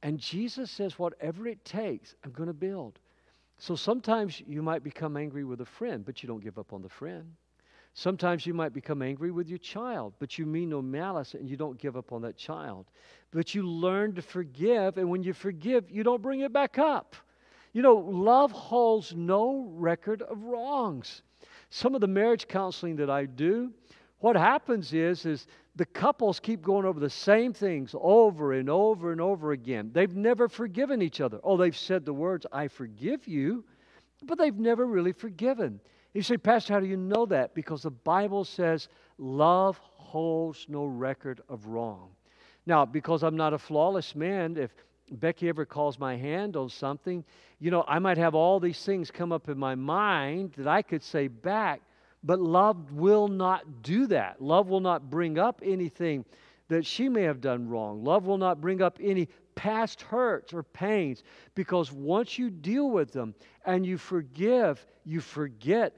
[0.02, 2.98] And Jesus says, whatever it takes, I'm going to build.
[3.58, 6.80] So sometimes you might become angry with a friend, but you don't give up on
[6.80, 7.34] the friend.
[7.98, 11.56] Sometimes you might become angry with your child, but you mean no malice and you
[11.56, 12.86] don't give up on that child.
[13.32, 17.16] But you learn to forgive, and when you forgive, you don't bring it back up.
[17.72, 21.22] You know, love holds no record of wrongs.
[21.70, 23.72] Some of the marriage counseling that I do,
[24.20, 29.10] what happens is is the couples keep going over the same things over and over
[29.10, 29.90] and over again.
[29.92, 31.40] They've never forgiven each other.
[31.42, 33.64] Oh, they've said the words, I forgive you,
[34.22, 35.80] but they've never really forgiven.
[36.14, 37.54] You say, Pastor, how do you know that?
[37.54, 38.88] Because the Bible says
[39.18, 42.10] love holds no record of wrong.
[42.66, 44.70] Now, because I'm not a flawless man, if
[45.10, 47.24] Becky ever calls my hand on something,
[47.60, 50.82] you know, I might have all these things come up in my mind that I
[50.82, 51.80] could say back,
[52.22, 54.42] but love will not do that.
[54.42, 56.24] Love will not bring up anything
[56.68, 58.04] that she may have done wrong.
[58.04, 59.28] Love will not bring up any
[59.58, 61.24] past hurts or pains
[61.56, 63.34] because once you deal with them
[63.66, 65.96] and you forgive, you forget.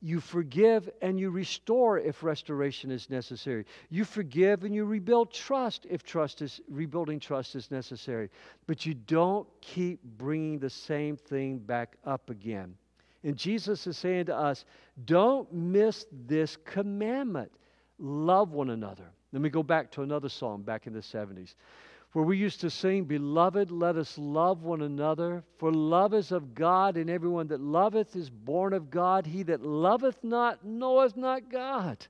[0.00, 3.64] You forgive and you restore if restoration is necessary.
[3.90, 8.28] You forgive and you rebuild trust if trust is rebuilding trust is necessary.
[8.66, 12.74] But you don't keep bringing the same thing back up again.
[13.22, 14.64] And Jesus is saying to us,
[15.04, 17.52] don't miss this commandment.
[18.00, 19.06] Love one another.
[19.32, 21.54] Let me go back to another song back in the 70s
[22.16, 26.54] where we used to sing, Beloved, let us love one another, for love is of
[26.54, 29.26] God, and everyone that loveth is born of God.
[29.26, 32.06] He that loveth not knoweth not God.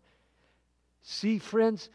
[1.02, 1.90] See, friends,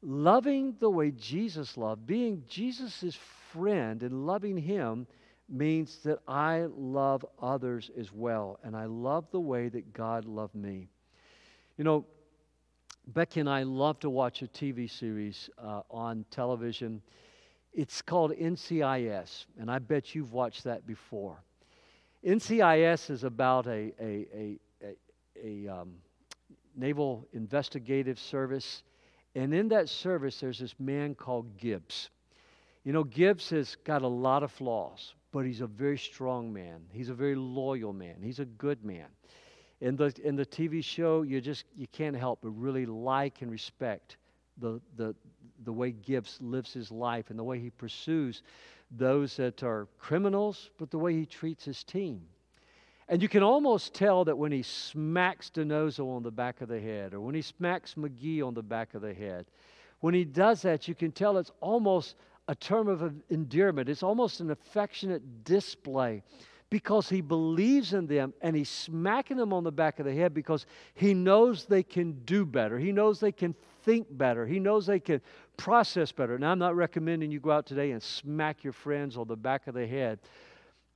[0.00, 3.18] loving the way Jesus loved, being Jesus'
[3.52, 5.08] friend and loving Him,
[5.48, 10.54] means that I love others as well, and I love the way that God loved
[10.54, 10.88] me.
[11.76, 12.06] You know,
[13.08, 17.02] Becky and I love to watch a TV series uh, on television.
[17.72, 21.42] It's called NCIS, and I bet you've watched that before.
[22.24, 24.58] NCIS is about a, a, a,
[25.42, 25.94] a, um,
[26.76, 28.82] naval investigative service,
[29.34, 32.10] And in that service, there's this man called Gibbs.
[32.84, 36.80] You know, Gibbs has got a lot of flaws, but he's a very strong man.
[36.92, 38.16] He's a very loyal man.
[38.22, 39.06] He's a good man.
[39.80, 43.50] In the, in the TV show, you just you can't help but really like and
[43.50, 44.16] respect
[44.58, 45.14] the, the,
[45.64, 48.42] the way Gibbs lives his life and the way he pursues
[48.90, 52.22] those that are criminals, but the way he treats his team.
[53.08, 56.80] And you can almost tell that when he smacks DiNozzo on the back of the
[56.80, 59.46] head, or when he smacks McGee on the back of the head,
[60.00, 62.14] when he does that, you can tell it's almost
[62.48, 63.88] a term of endearment.
[63.88, 66.22] It's almost an affectionate display
[66.70, 70.32] because he believes in them and he's smacking them on the back of the head
[70.32, 72.78] because he knows they can do better.
[72.78, 74.46] He knows they can think better.
[74.46, 75.20] He knows they can
[75.56, 76.38] process better.
[76.38, 79.66] Now, I'm not recommending you go out today and smack your friends on the back
[79.66, 80.20] of the head.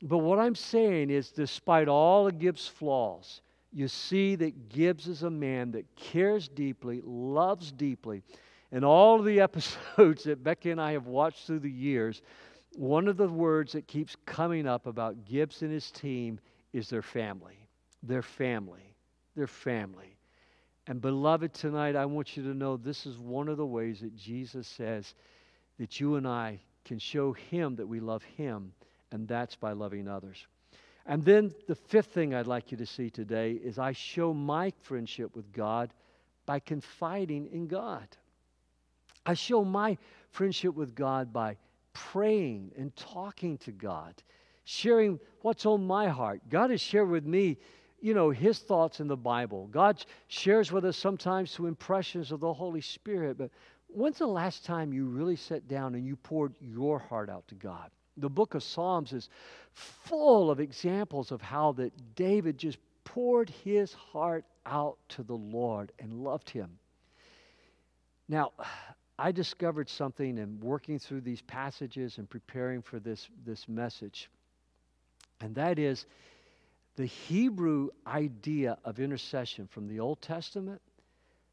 [0.02, 3.40] But what I'm saying is, despite all of Gibbs' flaws,
[3.72, 8.22] you see that Gibbs is a man that cares deeply, loves deeply.
[8.70, 12.22] And all of the episodes that Becky and I have watched through the years,
[12.76, 16.40] one of the words that keeps coming up about Gibbs and his team
[16.72, 17.68] is their family.
[18.02, 18.94] Their family.
[19.36, 20.13] Their family.
[20.86, 24.16] And beloved, tonight I want you to know this is one of the ways that
[24.16, 25.14] Jesus says
[25.78, 28.72] that you and I can show him that we love him,
[29.10, 30.46] and that's by loving others.
[31.06, 34.72] And then the fifth thing I'd like you to see today is I show my
[34.82, 35.90] friendship with God
[36.46, 38.06] by confiding in God.
[39.24, 39.96] I show my
[40.30, 41.56] friendship with God by
[41.94, 44.14] praying and talking to God,
[44.64, 46.42] sharing what's on my heart.
[46.50, 47.58] God has shared with me,
[48.04, 49.66] you know, His thoughts in the Bible.
[49.68, 53.38] God shares with us sometimes through impressions of the Holy Spirit.
[53.38, 53.50] But
[53.88, 57.54] when's the last time you really sat down and you poured your heart out to
[57.54, 57.90] God?
[58.18, 59.30] The book of Psalms is
[59.72, 65.90] full of examples of how that David just poured his heart out to the Lord
[65.98, 66.68] and loved him.
[68.28, 68.52] Now,
[69.18, 74.28] I discovered something in working through these passages and preparing for this, this message,
[75.40, 76.04] and that is
[76.96, 80.80] the Hebrew idea of intercession from the Old Testament.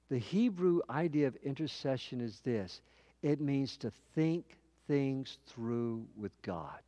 [0.10, 2.82] The Hebrew idea of intercession is this
[3.22, 6.82] it means to think things through with God.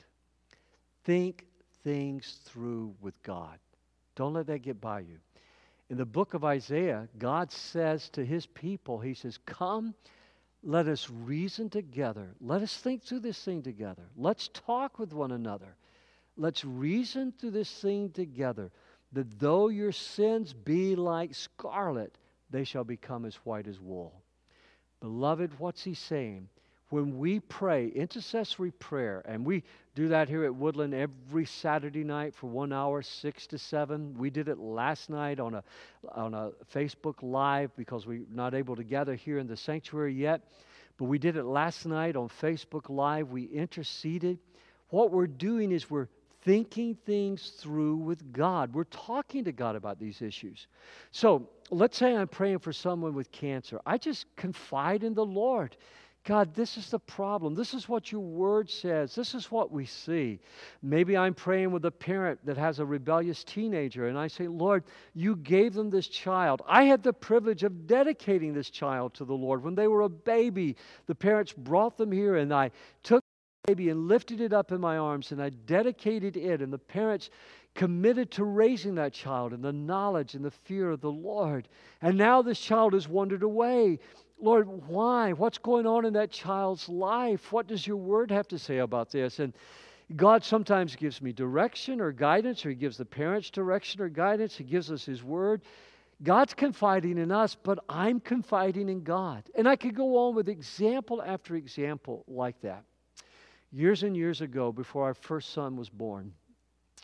[1.03, 1.45] Think
[1.83, 3.59] things through with God.
[4.15, 5.19] Don't let that get by you.
[5.89, 9.93] In the book of Isaiah, God says to his people, He says, Come
[10.63, 12.29] let us reason together.
[12.39, 14.03] Let us think through this thing together.
[14.15, 15.75] Let's talk with one another.
[16.35, 18.71] Let's reason through this thing together.
[19.11, 22.17] That though your sins be like scarlet,
[22.49, 24.23] they shall become as white as wool.
[25.01, 26.49] Beloved, what's he saying?
[26.89, 29.63] When we pray intercessory prayer, and we
[29.95, 34.15] do that here at Woodland every Saturday night for one hour, six to seven.
[34.15, 35.63] We did it last night on a,
[36.11, 40.41] on a Facebook Live because we're not able to gather here in the sanctuary yet.
[40.97, 43.29] But we did it last night on Facebook Live.
[43.29, 44.39] We interceded.
[44.89, 46.09] What we're doing is we're
[46.45, 48.73] thinking things through with God.
[48.73, 50.67] We're talking to God about these issues.
[51.11, 53.79] So let's say I'm praying for someone with cancer.
[53.85, 55.75] I just confide in the Lord.
[56.25, 57.53] God, this is the problem.
[57.53, 59.13] This is what your word says.
[59.13, 60.39] This is what we see.
[60.81, 64.85] Maybe I'm praying with a parent that has a rebellious teenager, and I say, Lord,
[65.13, 66.61] you gave them this child.
[66.65, 69.63] I had the privilege of dedicating this child to the Lord.
[69.63, 70.77] When they were a baby,
[71.07, 72.71] the parents brought them here, and I
[73.03, 73.22] took
[73.65, 77.29] baby and lifted it up in my arms, and I dedicated it, and the parents
[77.75, 81.69] committed to raising that child in the knowledge and the fear of the Lord.
[82.01, 83.99] And now this child has wandered away.
[84.41, 85.31] Lord, why?
[85.31, 87.53] What's going on in that child's life?
[87.53, 89.39] What does your word have to say about this?
[89.39, 89.53] And
[90.17, 94.57] God sometimes gives me direction or guidance, or He gives the parents direction or guidance.
[94.57, 95.61] He gives us His word.
[96.21, 99.43] God's confiding in us, but I'm confiding in God.
[99.55, 102.83] And I could go on with example after example like that.
[103.73, 106.31] Years and years ago, before our first son was born,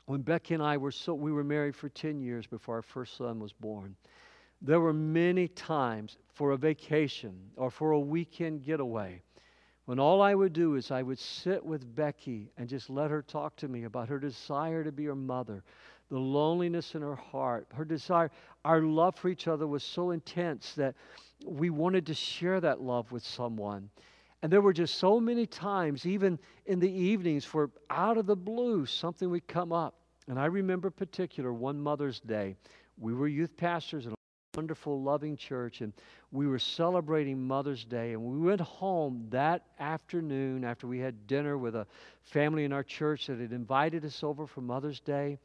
[0.05, 3.17] when Becky and I were so we were married for 10 years before our first
[3.17, 3.95] son was born.
[4.61, 9.23] There were many times for a vacation or for a weekend getaway
[9.89, 13.23] when all I would do is I would sit with Becky and just let her
[13.23, 15.63] talk to me about her desire to be her mother,
[16.11, 18.29] the loneliness in her heart, her desire.
[18.63, 20.93] Our love for each other was so intense that
[21.43, 23.89] we wanted to share that love with someone.
[24.41, 28.35] And there were just so many times, even in the evenings, for out of the
[28.35, 29.95] blue, something would come up.
[30.27, 32.55] And I remember particular one Mother's Day.
[32.97, 34.15] We were youth pastors in a
[34.55, 35.91] wonderful, loving church, and
[36.31, 38.13] we were celebrating Mother's Day.
[38.13, 41.85] And we went home that afternoon after we had dinner with a
[42.23, 45.37] family in our church that had invited us over for Mother's Day.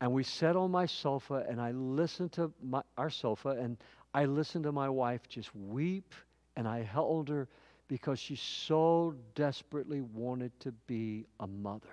[0.00, 3.78] And we sat on my sofa, and I listened to my, our sofa, and
[4.12, 6.14] I listened to my wife just weep
[6.56, 7.48] and I held her
[7.88, 11.88] because she so desperately wanted to be a mother.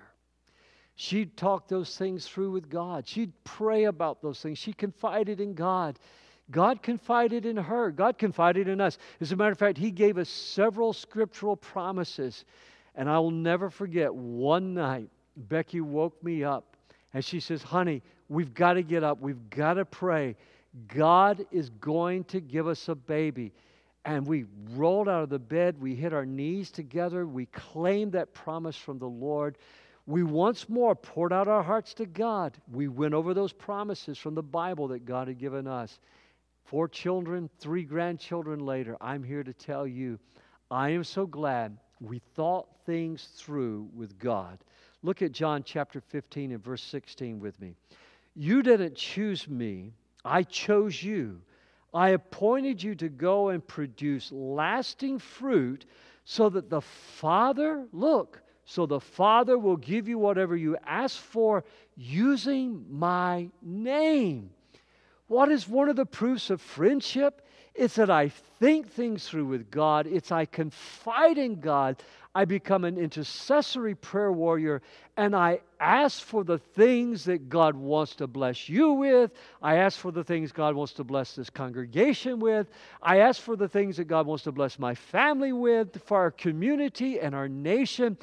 [0.94, 3.06] She'd talk those things through with God.
[3.06, 4.58] She'd pray about those things.
[4.58, 5.98] She confided in God.
[6.50, 7.90] God confided in her.
[7.90, 8.98] God confided in us.
[9.20, 12.44] As a matter of fact, He gave us several scriptural promises.
[12.94, 16.72] And I will never forget one night, Becky woke me up
[17.14, 19.20] and she says, Honey, we've got to get up.
[19.20, 20.36] We've got to pray.
[20.88, 23.52] God is going to give us a baby.
[24.04, 25.80] And we rolled out of the bed.
[25.80, 27.26] We hit our knees together.
[27.26, 29.56] We claimed that promise from the Lord.
[30.06, 32.58] We once more poured out our hearts to God.
[32.72, 36.00] We went over those promises from the Bible that God had given us.
[36.64, 40.18] Four children, three grandchildren later, I'm here to tell you,
[40.70, 44.58] I am so glad we thought things through with God.
[45.02, 47.74] Look at John chapter 15 and verse 16 with me.
[48.34, 49.92] You didn't choose me,
[50.24, 51.40] I chose you.
[51.94, 55.84] I appointed you to go and produce lasting fruit
[56.24, 61.64] so that the Father, look, so the Father will give you whatever you ask for
[61.96, 64.50] using my name.
[65.26, 67.46] What is one of the proofs of friendship?
[67.74, 70.06] It's that I think things through with God.
[70.06, 72.02] It's I confide in God.
[72.34, 74.80] I become an intercessory prayer warrior
[75.18, 79.32] and I ask for the things that God wants to bless you with.
[79.60, 82.68] I ask for the things God wants to bless this congregation with.
[83.02, 86.30] I ask for the things that God wants to bless my family with, for our
[86.30, 88.16] community and our nation.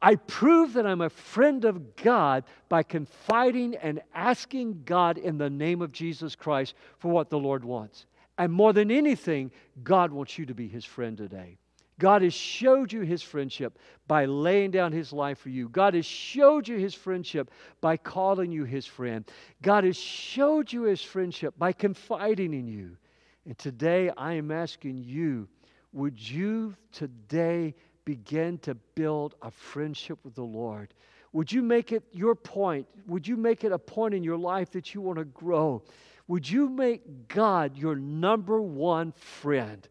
[0.00, 5.50] I prove that I'm a friend of God by confiding and asking God in the
[5.50, 8.06] name of Jesus Christ for what the Lord wants.
[8.38, 9.50] And more than anything,
[9.82, 11.58] God wants you to be his friend today.
[11.98, 15.68] God has showed you his friendship by laying down his life for you.
[15.70, 19.24] God has showed you his friendship by calling you his friend.
[19.62, 22.98] God has showed you his friendship by confiding in you.
[23.46, 25.48] And today I am asking you,
[25.92, 27.74] would you today
[28.04, 30.92] begin to build a friendship with the Lord?
[31.32, 32.86] Would you make it your point?
[33.06, 35.82] Would you make it a point in your life that you want to grow?
[36.28, 39.86] Would you make God your number one friend?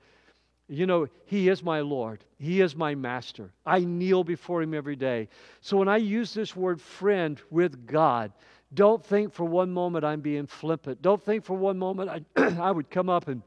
[0.67, 2.23] You know, He is my Lord.
[2.39, 3.51] He is my master.
[3.65, 5.29] I kneel before Him every day.
[5.61, 8.33] So when I use this word friend with God,
[8.73, 11.01] don't think for one moment I'm being flippant.
[11.01, 13.41] Don't think for one moment I, I would come up and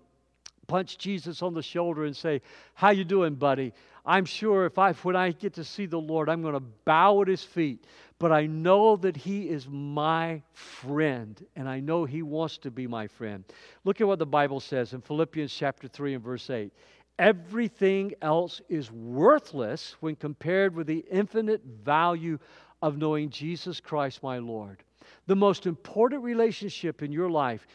[0.68, 2.40] punch Jesus on the shoulder and say,
[2.74, 3.72] How you doing, buddy?
[4.06, 7.20] I'm sure if I when I get to see the Lord, I'm going to bow
[7.22, 7.84] at his feet.
[8.18, 12.86] But I know that he is my friend, and I know he wants to be
[12.86, 13.44] my friend.
[13.84, 16.72] Look at what the Bible says in Philippians chapter 3 and verse 8.
[17.18, 22.38] Everything else is worthless when compared with the infinite value
[22.82, 24.82] of knowing Jesus Christ, my Lord.
[25.26, 27.66] The most important relationship in your life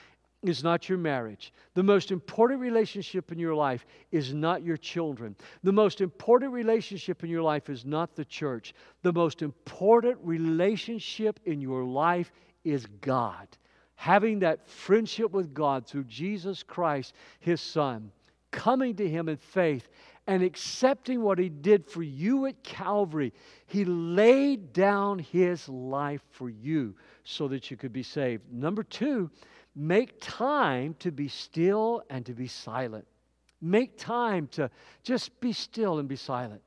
[0.43, 1.53] is not your marriage.
[1.73, 5.35] The most important relationship in your life is not your children.
[5.63, 8.73] The most important relationship in your life is not the church.
[9.01, 12.31] The most important relationship in your life
[12.63, 13.47] is God.
[13.95, 18.11] Having that friendship with God through Jesus Christ, His Son
[18.51, 19.89] coming to Him in faith
[20.27, 23.33] and accepting what He did for you at Calvary.
[23.65, 28.43] He laid down His life for you so that you could be saved.
[28.51, 29.29] Number two,
[29.76, 33.07] make time to be still and to be silent.
[33.61, 34.69] Make time to
[35.03, 36.61] just be still and be silent.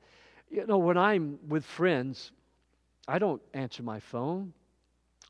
[0.49, 2.31] You know, when I'm with friends,
[3.07, 4.53] I don't answer my phone.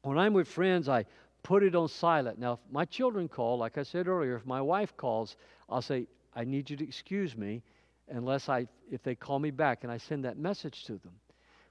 [0.03, 1.05] When I'm with friends, I
[1.43, 2.39] put it on silent.
[2.39, 5.35] Now, if my children call, like I said earlier, if my wife calls,
[5.69, 7.63] I'll say, I need you to excuse me
[8.09, 11.13] unless I, if they call me back and I send that message to them.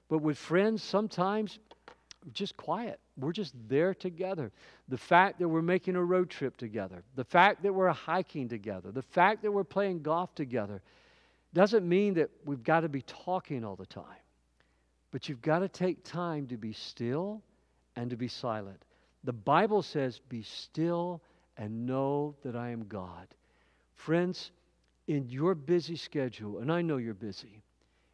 [0.09, 1.59] But with friends, sometimes
[2.33, 2.99] just quiet.
[3.19, 4.51] We're just there together.
[4.89, 8.91] The fact that we're making a road trip together, the fact that we're hiking together,
[8.91, 10.81] the fact that we're playing golf together
[11.53, 14.03] doesn't mean that we've got to be talking all the time.
[15.11, 17.41] But you've got to take time to be still
[17.95, 18.83] and to be silent.
[19.23, 21.21] The Bible says, Be still
[21.57, 23.27] and know that I am God.
[23.95, 24.51] Friends,
[25.07, 27.63] in your busy schedule, and I know you're busy,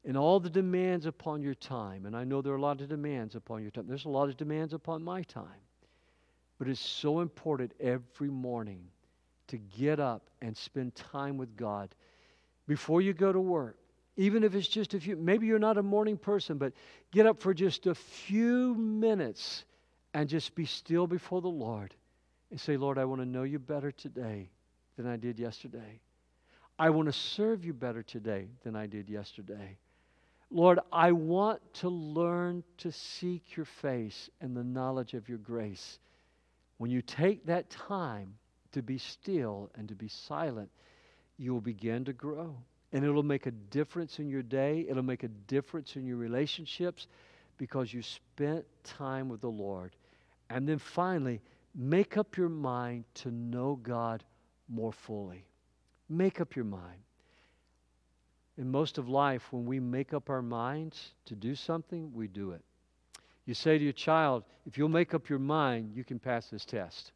[0.04, 2.90] in all the demands upon your time, and I know there are a lot of
[2.90, 5.46] demands upon your time, there's a lot of demands upon my time.
[6.60, 8.86] But it's so important every morning
[9.48, 11.94] to get up and spend time with God
[12.68, 13.78] before you go to work.
[14.16, 16.74] Even if it's just a few, maybe you're not a morning person, but
[17.12, 19.66] get up for just a few minutes
[20.14, 21.96] and just be still before the Lord
[22.52, 24.52] and say, Lord, I want to know you better today
[24.96, 26.00] than I did yesterday.
[26.78, 29.78] I want to serve you better today than I did yesterday.
[30.54, 35.98] Lord, I want to learn to seek your face and the knowledge of your grace.
[36.78, 38.36] When you take that time
[38.72, 40.70] to be still and to be silent,
[41.40, 42.56] you will begin to grow.
[42.92, 47.08] And it'll make a difference in your day, it'll make a difference in your relationships
[47.58, 49.96] because you spent time with the Lord.
[50.52, 51.42] And then finally,
[51.74, 54.24] make up your mind to know God
[54.70, 55.48] more fully.
[56.10, 57.02] Make up your mind.
[58.58, 62.52] In most of life, when we make up our minds to do something, we do
[62.52, 62.62] it.
[63.46, 66.64] You say to your child, if you'll make up your mind, you can pass this
[66.64, 67.12] test.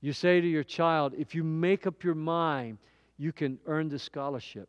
[0.00, 2.78] You say to your child, if you make up your mind,
[3.18, 4.68] you can earn the scholarship.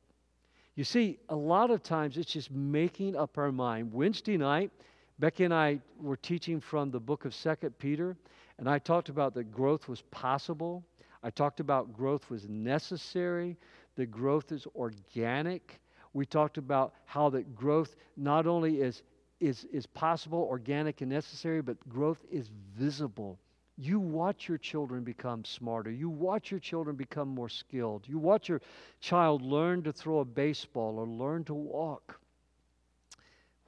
[0.76, 3.92] You see, a lot of times it's just making up our mind.
[3.92, 4.72] Wednesday night,
[5.20, 8.16] Becky and I were teaching from the book of Second Peter,
[8.60, 10.84] and I talked about that growth was possible.
[11.24, 13.58] I talked about growth was necessary,
[13.98, 15.82] that growth is organic.
[16.14, 19.04] We talked about how that growth not only is,
[19.42, 23.40] is, is possible, organic, and necessary, but growth is visible.
[23.78, 25.92] You watch your children become smarter.
[25.92, 28.08] You watch your children become more skilled.
[28.08, 28.62] You watch your
[29.02, 32.22] child learn to throw a baseball or learn to walk.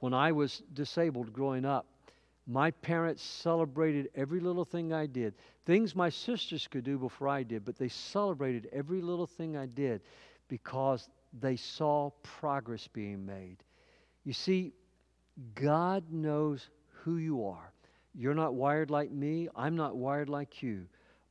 [0.00, 1.86] When I was disabled growing up,
[2.50, 5.34] my parents celebrated every little thing I did.
[5.66, 9.66] Things my sisters could do before I did, but they celebrated every little thing I
[9.66, 10.00] did
[10.48, 13.58] because they saw progress being made.
[14.24, 14.72] You see,
[15.54, 16.68] God knows
[17.04, 17.72] who you are.
[18.16, 20.86] You're not wired like me, I'm not wired like you,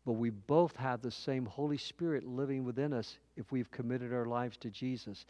[0.05, 4.25] but we both have the same Holy Spirit living within us if we've committed our
[4.25, 5.25] lives to Jesus.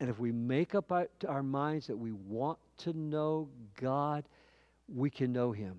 [0.00, 4.24] And if we make up our, our minds that we want to know God,
[4.92, 5.76] we can know Him.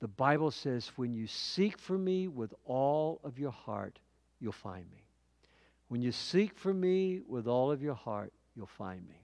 [0.00, 3.98] The Bible says, when you seek for me with all of your heart,
[4.40, 5.04] you'll find me.
[5.88, 9.16] When you seek for me with all of your heart, you'll find me.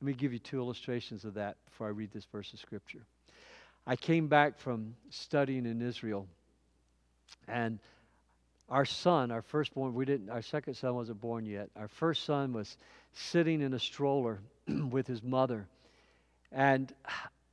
[0.00, 3.02] Let me give you two illustrations of that before I read this verse of Scripture.
[3.86, 6.26] I came back from studying in Israel,
[7.46, 7.78] and
[8.68, 11.70] our son, our firstborn, we didn't, our second son wasn't born yet.
[11.76, 12.76] Our first son was
[13.12, 14.40] sitting in a stroller
[14.90, 15.68] with his mother.
[16.50, 16.92] And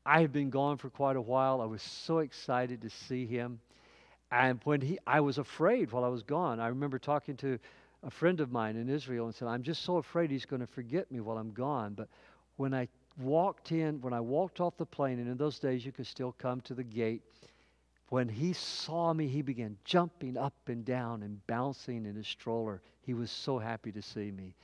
[0.06, 1.62] I had been gone for quite a while.
[1.62, 3.60] I was so excited to see him.
[4.32, 6.60] And when he, I was afraid while I was gone.
[6.60, 7.60] I remember talking to
[8.04, 10.68] a friend of mine in Israel and said, I'm just so afraid he's going to
[10.68, 11.94] forget me while I'm gone.
[11.94, 12.10] But
[12.58, 12.88] when I
[13.22, 16.34] walked in, when I walked off the plane, and in those days you could still
[16.38, 17.22] come to the gate,
[18.10, 22.82] when he saw me, he began jumping up and down and bouncing in his stroller.
[23.02, 24.56] He was so happy to see me.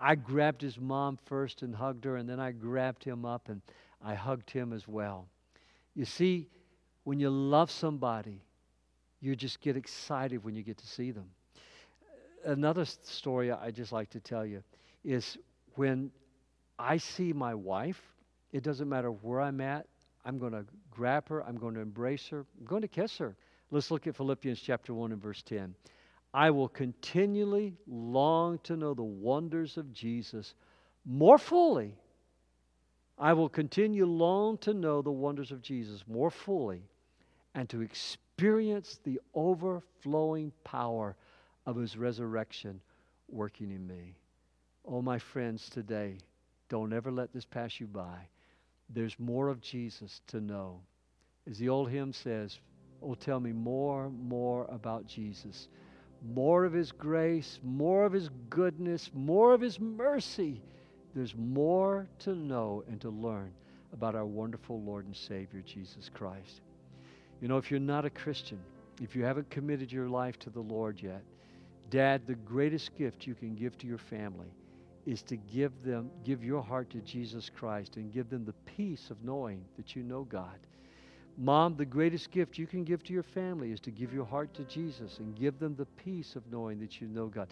[0.00, 3.60] I grabbed his mom first and hugged her, and then I grabbed him up and
[4.04, 5.26] I hugged him as well.
[5.94, 6.48] You see,
[7.04, 8.42] when you love somebody,
[9.20, 11.30] you just get excited when you get to see them.
[12.44, 14.62] Another story I just like to tell you
[15.04, 15.38] is
[15.74, 16.10] when
[16.78, 18.00] I see my wife,
[18.52, 19.86] it doesn't matter where I'm at,
[20.24, 23.36] I'm going to grab her, I'm going to embrace her, I'm going to kiss her.
[23.70, 25.74] Let's look at Philippians chapter 1 and verse 10.
[26.34, 30.54] I will continually long to know the wonders of Jesus
[31.04, 31.94] more fully.
[33.18, 36.82] I will continue long to know the wonders of Jesus more fully
[37.54, 41.16] and to experience the overflowing power
[41.64, 42.80] of his resurrection
[43.28, 44.14] working in me.
[44.84, 46.18] Oh, my friends, today,
[46.68, 48.28] don't ever let this pass you by.
[48.90, 50.80] There's more of Jesus to know.
[51.48, 52.60] As the old hymn says,
[53.02, 55.68] Oh, tell me more, more about Jesus.
[56.34, 60.62] More of his grace, more of his goodness, more of his mercy.
[61.16, 63.50] There's more to know and to learn
[63.94, 66.60] about our wonderful Lord and Savior, Jesus Christ.
[67.40, 68.60] You know, if you're not a Christian,
[69.00, 71.22] if you haven't committed your life to the Lord yet,
[71.88, 74.52] Dad, the greatest gift you can give to your family
[75.06, 79.08] is to give them give your heart to Jesus Christ and give them the peace
[79.08, 80.58] of knowing that you know God.
[81.38, 84.52] Mom, the greatest gift you can give to your family is to give your heart
[84.54, 87.48] to Jesus and give them the peace of knowing that you know God.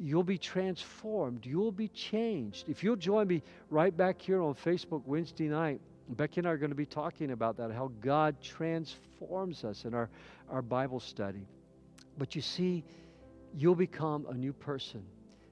[0.00, 1.44] You'll be transformed.
[1.44, 2.68] You'll be changed.
[2.68, 5.80] If you'll join me right back here on Facebook Wednesday night,
[6.10, 9.94] Becky and I are going to be talking about that, how God transforms us in
[9.94, 10.08] our,
[10.48, 11.46] our Bible study.
[12.16, 12.84] But you see,
[13.54, 15.02] you'll become a new person.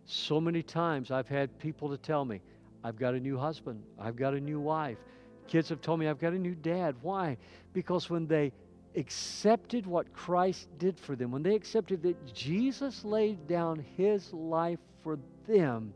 [0.07, 2.41] So many times I've had people to tell me,
[2.85, 4.99] I've got a new husband, I've got a new wife.
[5.49, 6.97] Kids have told me I've got a new dad.
[7.03, 7.37] Why?
[7.73, 8.53] Because when they
[8.97, 14.79] accepted what Christ did for them, when they accepted that Jesus laid down his life
[15.03, 15.93] for them,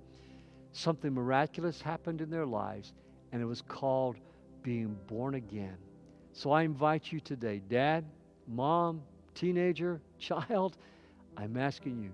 [0.73, 2.93] something miraculous happened in their lives,
[3.33, 4.17] and it was called
[4.63, 5.77] being born again.
[6.33, 8.05] So I invite you today, dad,
[8.47, 9.03] mom,
[9.35, 10.77] teenager, child,
[11.37, 12.11] I'm asking you,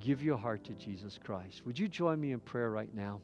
[0.00, 1.62] give your heart to Jesus Christ.
[1.64, 3.20] Would you join me in prayer right now?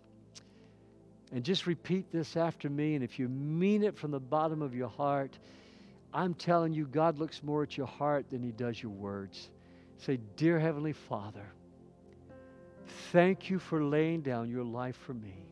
[1.33, 2.95] And just repeat this after me.
[2.95, 5.39] And if you mean it from the bottom of your heart,
[6.15, 9.51] I'm telling you, God looks more at your heart than He does your words.
[9.97, 11.47] Say, Dear Heavenly Father,
[13.13, 15.47] thank you for laying down your life for me.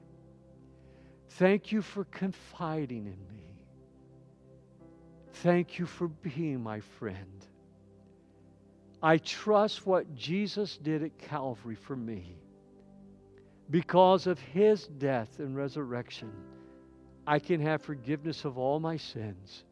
[1.30, 3.44] Thank you for confiding in me.
[5.34, 7.46] Thank you for being my friend.
[9.02, 12.36] I trust what Jesus did at Calvary for me.
[13.70, 16.32] Because of his death and resurrection,
[17.26, 19.64] I can have forgiveness of all my sins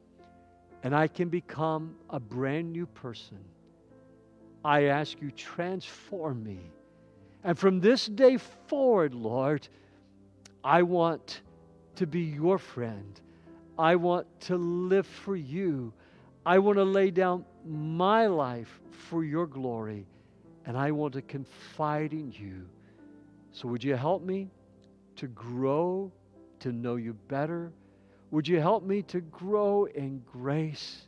[0.82, 3.38] and I can become a brand new person.
[4.64, 6.60] I ask you, transform me.
[7.44, 9.68] And from this day forward, Lord,
[10.62, 11.40] I want
[11.96, 13.20] to be your friend.
[13.78, 15.92] I want to live for you.
[16.44, 20.06] I want to lay down my life for your glory.
[20.66, 22.68] And I want to confide in you.
[23.52, 24.50] So, would you help me
[25.16, 26.12] to grow,
[26.60, 27.72] to know you better?
[28.30, 31.02] Would you help me to grow in grace?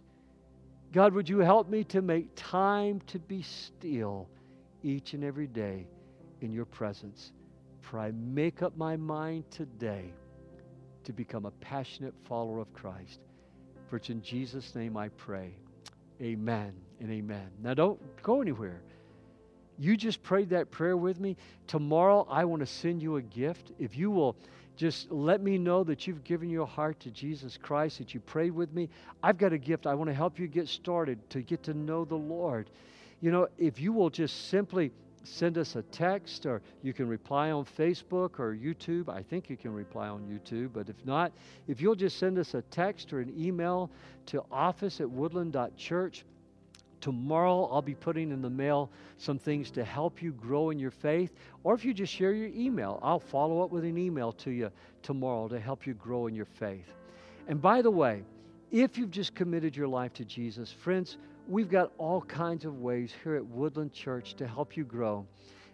[0.93, 4.29] God, would you help me to make time to be still
[4.83, 5.87] each and every day
[6.41, 7.33] in your presence?
[7.81, 10.13] For I make up my mind today
[11.05, 13.21] to become a passionate follower of Christ.
[13.89, 15.55] For it's in Jesus' name I pray.
[16.23, 17.51] Amen and amen.
[17.63, 18.81] Now, don't go anywhere.
[19.79, 21.37] You just prayed that prayer with me.
[21.67, 23.73] Tomorrow, I want to send you a gift.
[23.79, 24.37] If you will
[24.81, 28.53] just let me know that you've given your heart to Jesus Christ, that you prayed
[28.53, 28.89] with me,
[29.23, 29.87] I've got a gift.
[29.87, 32.71] I want to help you get started to get to know the Lord.
[33.21, 34.91] You know, if you will just simply
[35.23, 39.11] send us a text or you can reply on Facebook or YouTube.
[39.11, 41.31] I think you can reply on YouTube, but if not,
[41.69, 43.91] if you'll just send us a text or an email
[44.27, 46.25] to office at woodland.church.
[47.01, 50.91] Tomorrow, I'll be putting in the mail some things to help you grow in your
[50.91, 51.33] faith.
[51.65, 54.71] Or if you just share your email, I'll follow up with an email to you
[55.03, 56.93] tomorrow to help you grow in your faith.
[57.49, 58.23] And by the way,
[58.71, 61.17] if you've just committed your life to Jesus, friends,
[61.49, 65.27] we've got all kinds of ways here at Woodland Church to help you grow.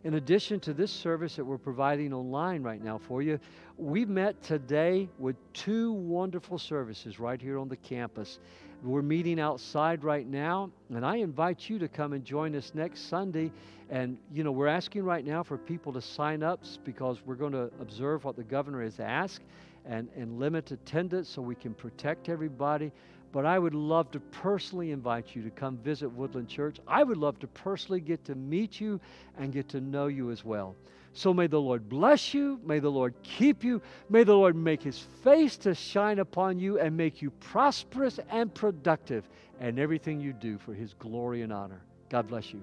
[0.04, 3.40] In addition to this service that we're providing online right now for you,
[3.76, 8.38] we met today with two wonderful services right here on the campus.
[8.82, 13.08] We're meeting outside right now, and I invite you to come and join us next
[13.08, 13.50] Sunday.
[13.90, 17.52] And, you know, we're asking right now for people to sign up because we're going
[17.52, 19.44] to observe what the governor has asked
[19.86, 22.92] and, and limit attendance so we can protect everybody.
[23.32, 26.78] But I would love to personally invite you to come visit Woodland Church.
[26.86, 29.00] I would love to personally get to meet you
[29.38, 30.74] and get to know you as well.
[31.16, 32.60] So may the Lord bless you.
[32.62, 33.80] May the Lord keep you.
[34.10, 38.52] May the Lord make his face to shine upon you and make you prosperous and
[38.52, 39.26] productive
[39.58, 41.80] in everything you do for his glory and honor.
[42.10, 42.62] God bless you.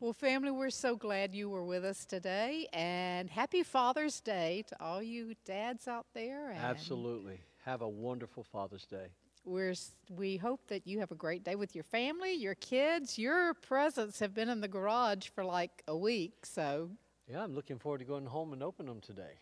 [0.00, 4.82] Well, family, we're so glad you were with us today, and happy Father's Day to
[4.82, 6.48] all you dads out there.
[6.48, 7.40] And Absolutely.
[7.66, 9.08] Have a wonderful Father's Day.
[9.46, 9.74] We're,
[10.10, 13.16] we hope that you have a great day with your family, your kids.
[13.16, 16.90] Your presents have been in the garage for like a week, so
[17.28, 19.38] Yeah, I'm looking forward to going home and opening them today.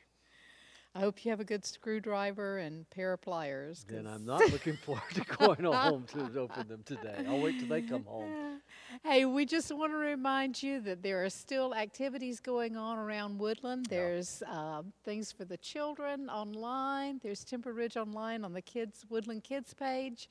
[0.96, 3.84] I hope you have a good screwdriver and pair of pliers.
[3.88, 7.24] Then I'm not looking forward to going home to open them today.
[7.26, 8.60] I'll wait till they come home.
[9.02, 13.38] Hey, we just want to remind you that there are still activities going on around
[13.38, 13.86] Woodland.
[13.86, 17.18] There's uh, things for the children online.
[17.22, 20.28] There's Timber Ridge online on the kids Woodland Kids page.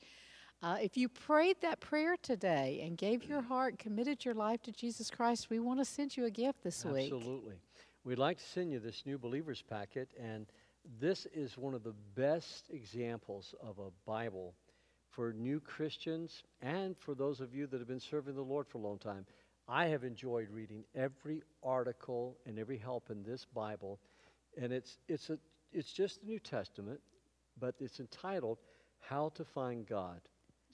[0.62, 4.72] Uh, if you prayed that prayer today and gave your heart, committed your life to
[4.72, 7.12] Jesus Christ, we want to send you a gift this week.
[7.12, 7.56] Absolutely.
[8.04, 10.44] We'd like to send you this new believers packet, and
[11.00, 14.54] this is one of the best examples of a Bible
[15.08, 18.76] for new Christians and for those of you that have been serving the Lord for
[18.76, 19.24] a long time.
[19.66, 23.98] I have enjoyed reading every article and every help in this Bible,
[24.60, 25.38] and it's it's a
[25.72, 27.00] it's just the New Testament,
[27.58, 28.58] but it's entitled
[29.00, 30.20] "How to Find God."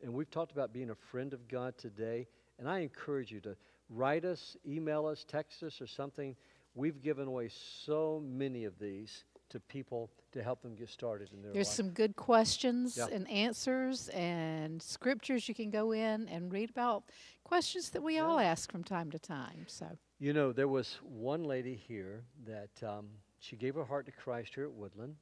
[0.02, 2.26] And we've talked about being a friend of God today,
[2.58, 3.56] and I encourage you to
[3.88, 6.34] write us, email us, text us, or something.
[6.74, 7.48] We've given away
[7.84, 11.74] so many of these to people to help them get started in their There's life.
[11.74, 13.08] some good questions Yeah.
[13.10, 17.02] and answers and scriptures you can go in and read about
[17.42, 19.64] questions that we all ask from time to time.
[19.66, 19.98] So.
[20.20, 23.08] You know, there was one lady here that um,
[23.40, 25.16] she gave her heart to Christ here at Woodland,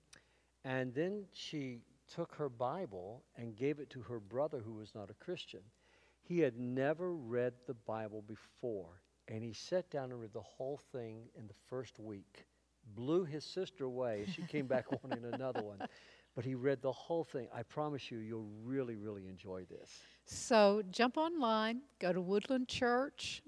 [0.64, 5.08] and then she took her Bible and gave it to her brother who was not
[5.10, 5.60] a Christian.
[6.20, 10.80] He had never read the Bible before, and he sat down and read the whole
[10.92, 12.46] thing in the first week.
[12.94, 15.78] Blew his sister away, she came back wanting another one.
[16.34, 17.48] But he read the whole thing.
[17.54, 19.90] I promise you, you'll really, really enjoy this.
[20.24, 23.42] So jump online, go to Woodland Church,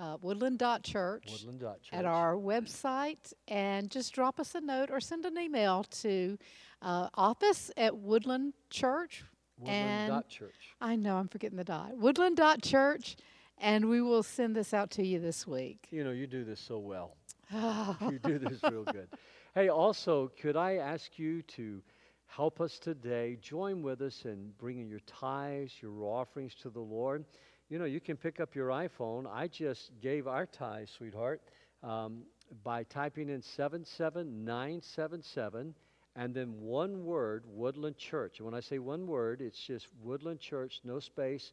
[0.00, 1.88] uh, woodland.church Woodland.church.
[1.92, 6.38] at our website, and just drop us a note or send an email to
[6.80, 9.24] uh, office at Woodland Church.
[9.66, 10.54] and- Woodland.church.
[10.80, 11.96] I know I'm forgetting the dot.
[11.98, 13.16] Woodland.church.
[13.62, 15.86] And we will send this out to you this week.
[15.92, 17.16] You know, you do this so well.
[17.52, 19.06] you do this real good.
[19.54, 21.80] Hey, also, could I ask you to
[22.26, 23.38] help us today?
[23.40, 27.24] Join with us in bringing your tithes, your offerings to the Lord.
[27.68, 29.32] You know, you can pick up your iPhone.
[29.32, 31.40] I just gave our tithes, sweetheart,
[31.84, 32.24] um,
[32.64, 35.74] by typing in 77977
[36.16, 38.38] and then one word, Woodland Church.
[38.38, 41.52] And when I say one word, it's just Woodland Church, no space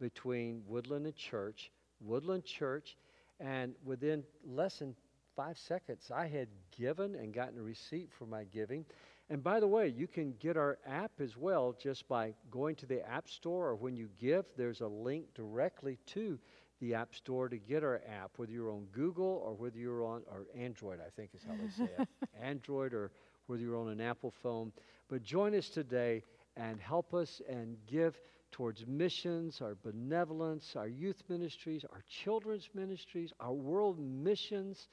[0.00, 1.70] between Woodland and Church.
[2.00, 2.96] Woodland Church.
[3.38, 4.94] And within less than
[5.36, 8.84] five seconds, I had given and gotten a receipt for my giving.
[9.30, 12.86] And by the way, you can get our app as well just by going to
[12.86, 16.38] the App Store, or when you give, there's a link directly to
[16.80, 20.22] the App Store to get our app, whether you're on Google or whether you're on
[20.30, 22.08] or Android, I think is how they say it,
[22.42, 23.12] Android or
[23.46, 24.72] whether you're on an Apple phone.
[25.08, 26.24] But join us today
[26.56, 28.18] and help us and give
[28.50, 34.88] towards missions, our benevolence, our youth ministries, our children's ministries, our world missions.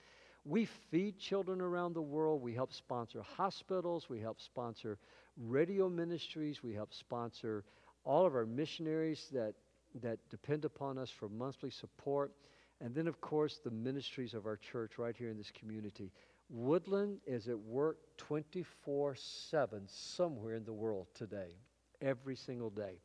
[0.46, 2.42] We feed children around the world.
[2.42, 4.10] We help sponsor hospitals.
[4.10, 4.98] We help sponsor
[5.38, 6.64] radio ministries.
[6.64, 7.64] We help sponsor
[8.04, 9.54] all of our missionaries that,
[10.02, 12.32] that depend upon us for monthly support.
[12.80, 16.12] And then, of course, the ministries of our church right here in this community.
[16.50, 21.56] Woodland is at work 24 7 somewhere in the world today,
[22.02, 23.00] every single day.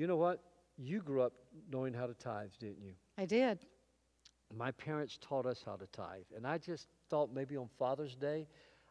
[0.00, 0.40] You know what?
[0.78, 1.34] You grew up
[1.70, 2.94] knowing how to tithe, didn't you?
[3.18, 3.58] I did.
[4.56, 6.24] My parents taught us how to tithe.
[6.34, 8.48] And I just thought maybe on Father's Day,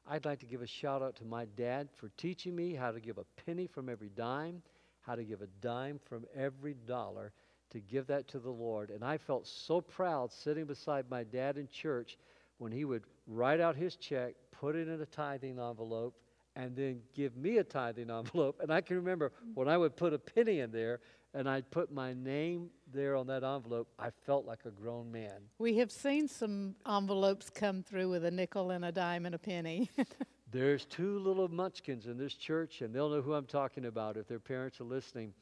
[0.07, 2.99] I'd like to give a shout out to my dad for teaching me how to
[2.99, 4.61] give a penny from every dime,
[5.01, 7.33] how to give a dime from every dollar,
[7.71, 8.91] to give that to the Lord.
[8.91, 12.19] And I felt so proud sitting beside my dad in church
[12.59, 16.13] when he would write out his check, put it in a tithing envelope,
[16.59, 18.59] and then give me a tithing envelope.
[18.61, 20.99] And I can remember when I would put a penny in there
[21.33, 25.43] and I'd put my name there on that envelope, I felt like a grown man.
[25.57, 29.39] We have seen some envelopes come through with a nickel and a dime and a
[29.39, 29.89] penny.
[30.51, 34.27] There's two little munchkins in this church, and they'll know who I'm talking about if
[34.27, 35.33] their parents are listening.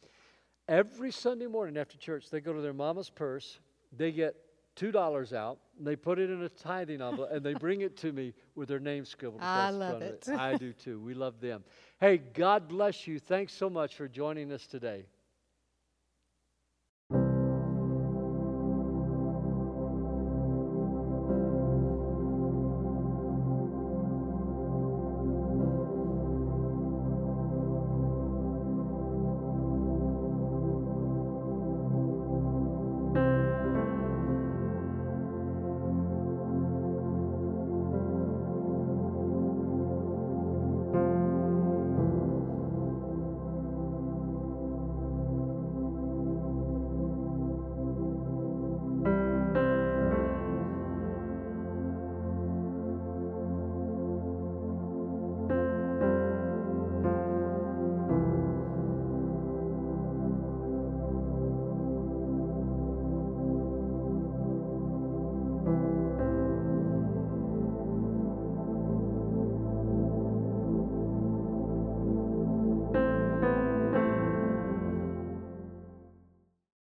[0.68, 3.60] Every Sunday morning after church, they go to their mama's purse,
[3.95, 4.35] they get
[4.78, 8.12] $2 out, and they put it in a tithing envelope, and they bring it to
[8.12, 10.28] me with their name scribbled I across the love front it.
[10.28, 10.40] of it.
[10.40, 10.99] I do too.
[10.99, 11.64] We love them.
[11.99, 13.20] Hey, God bless you.
[13.20, 15.06] Thanks so much for joining us today.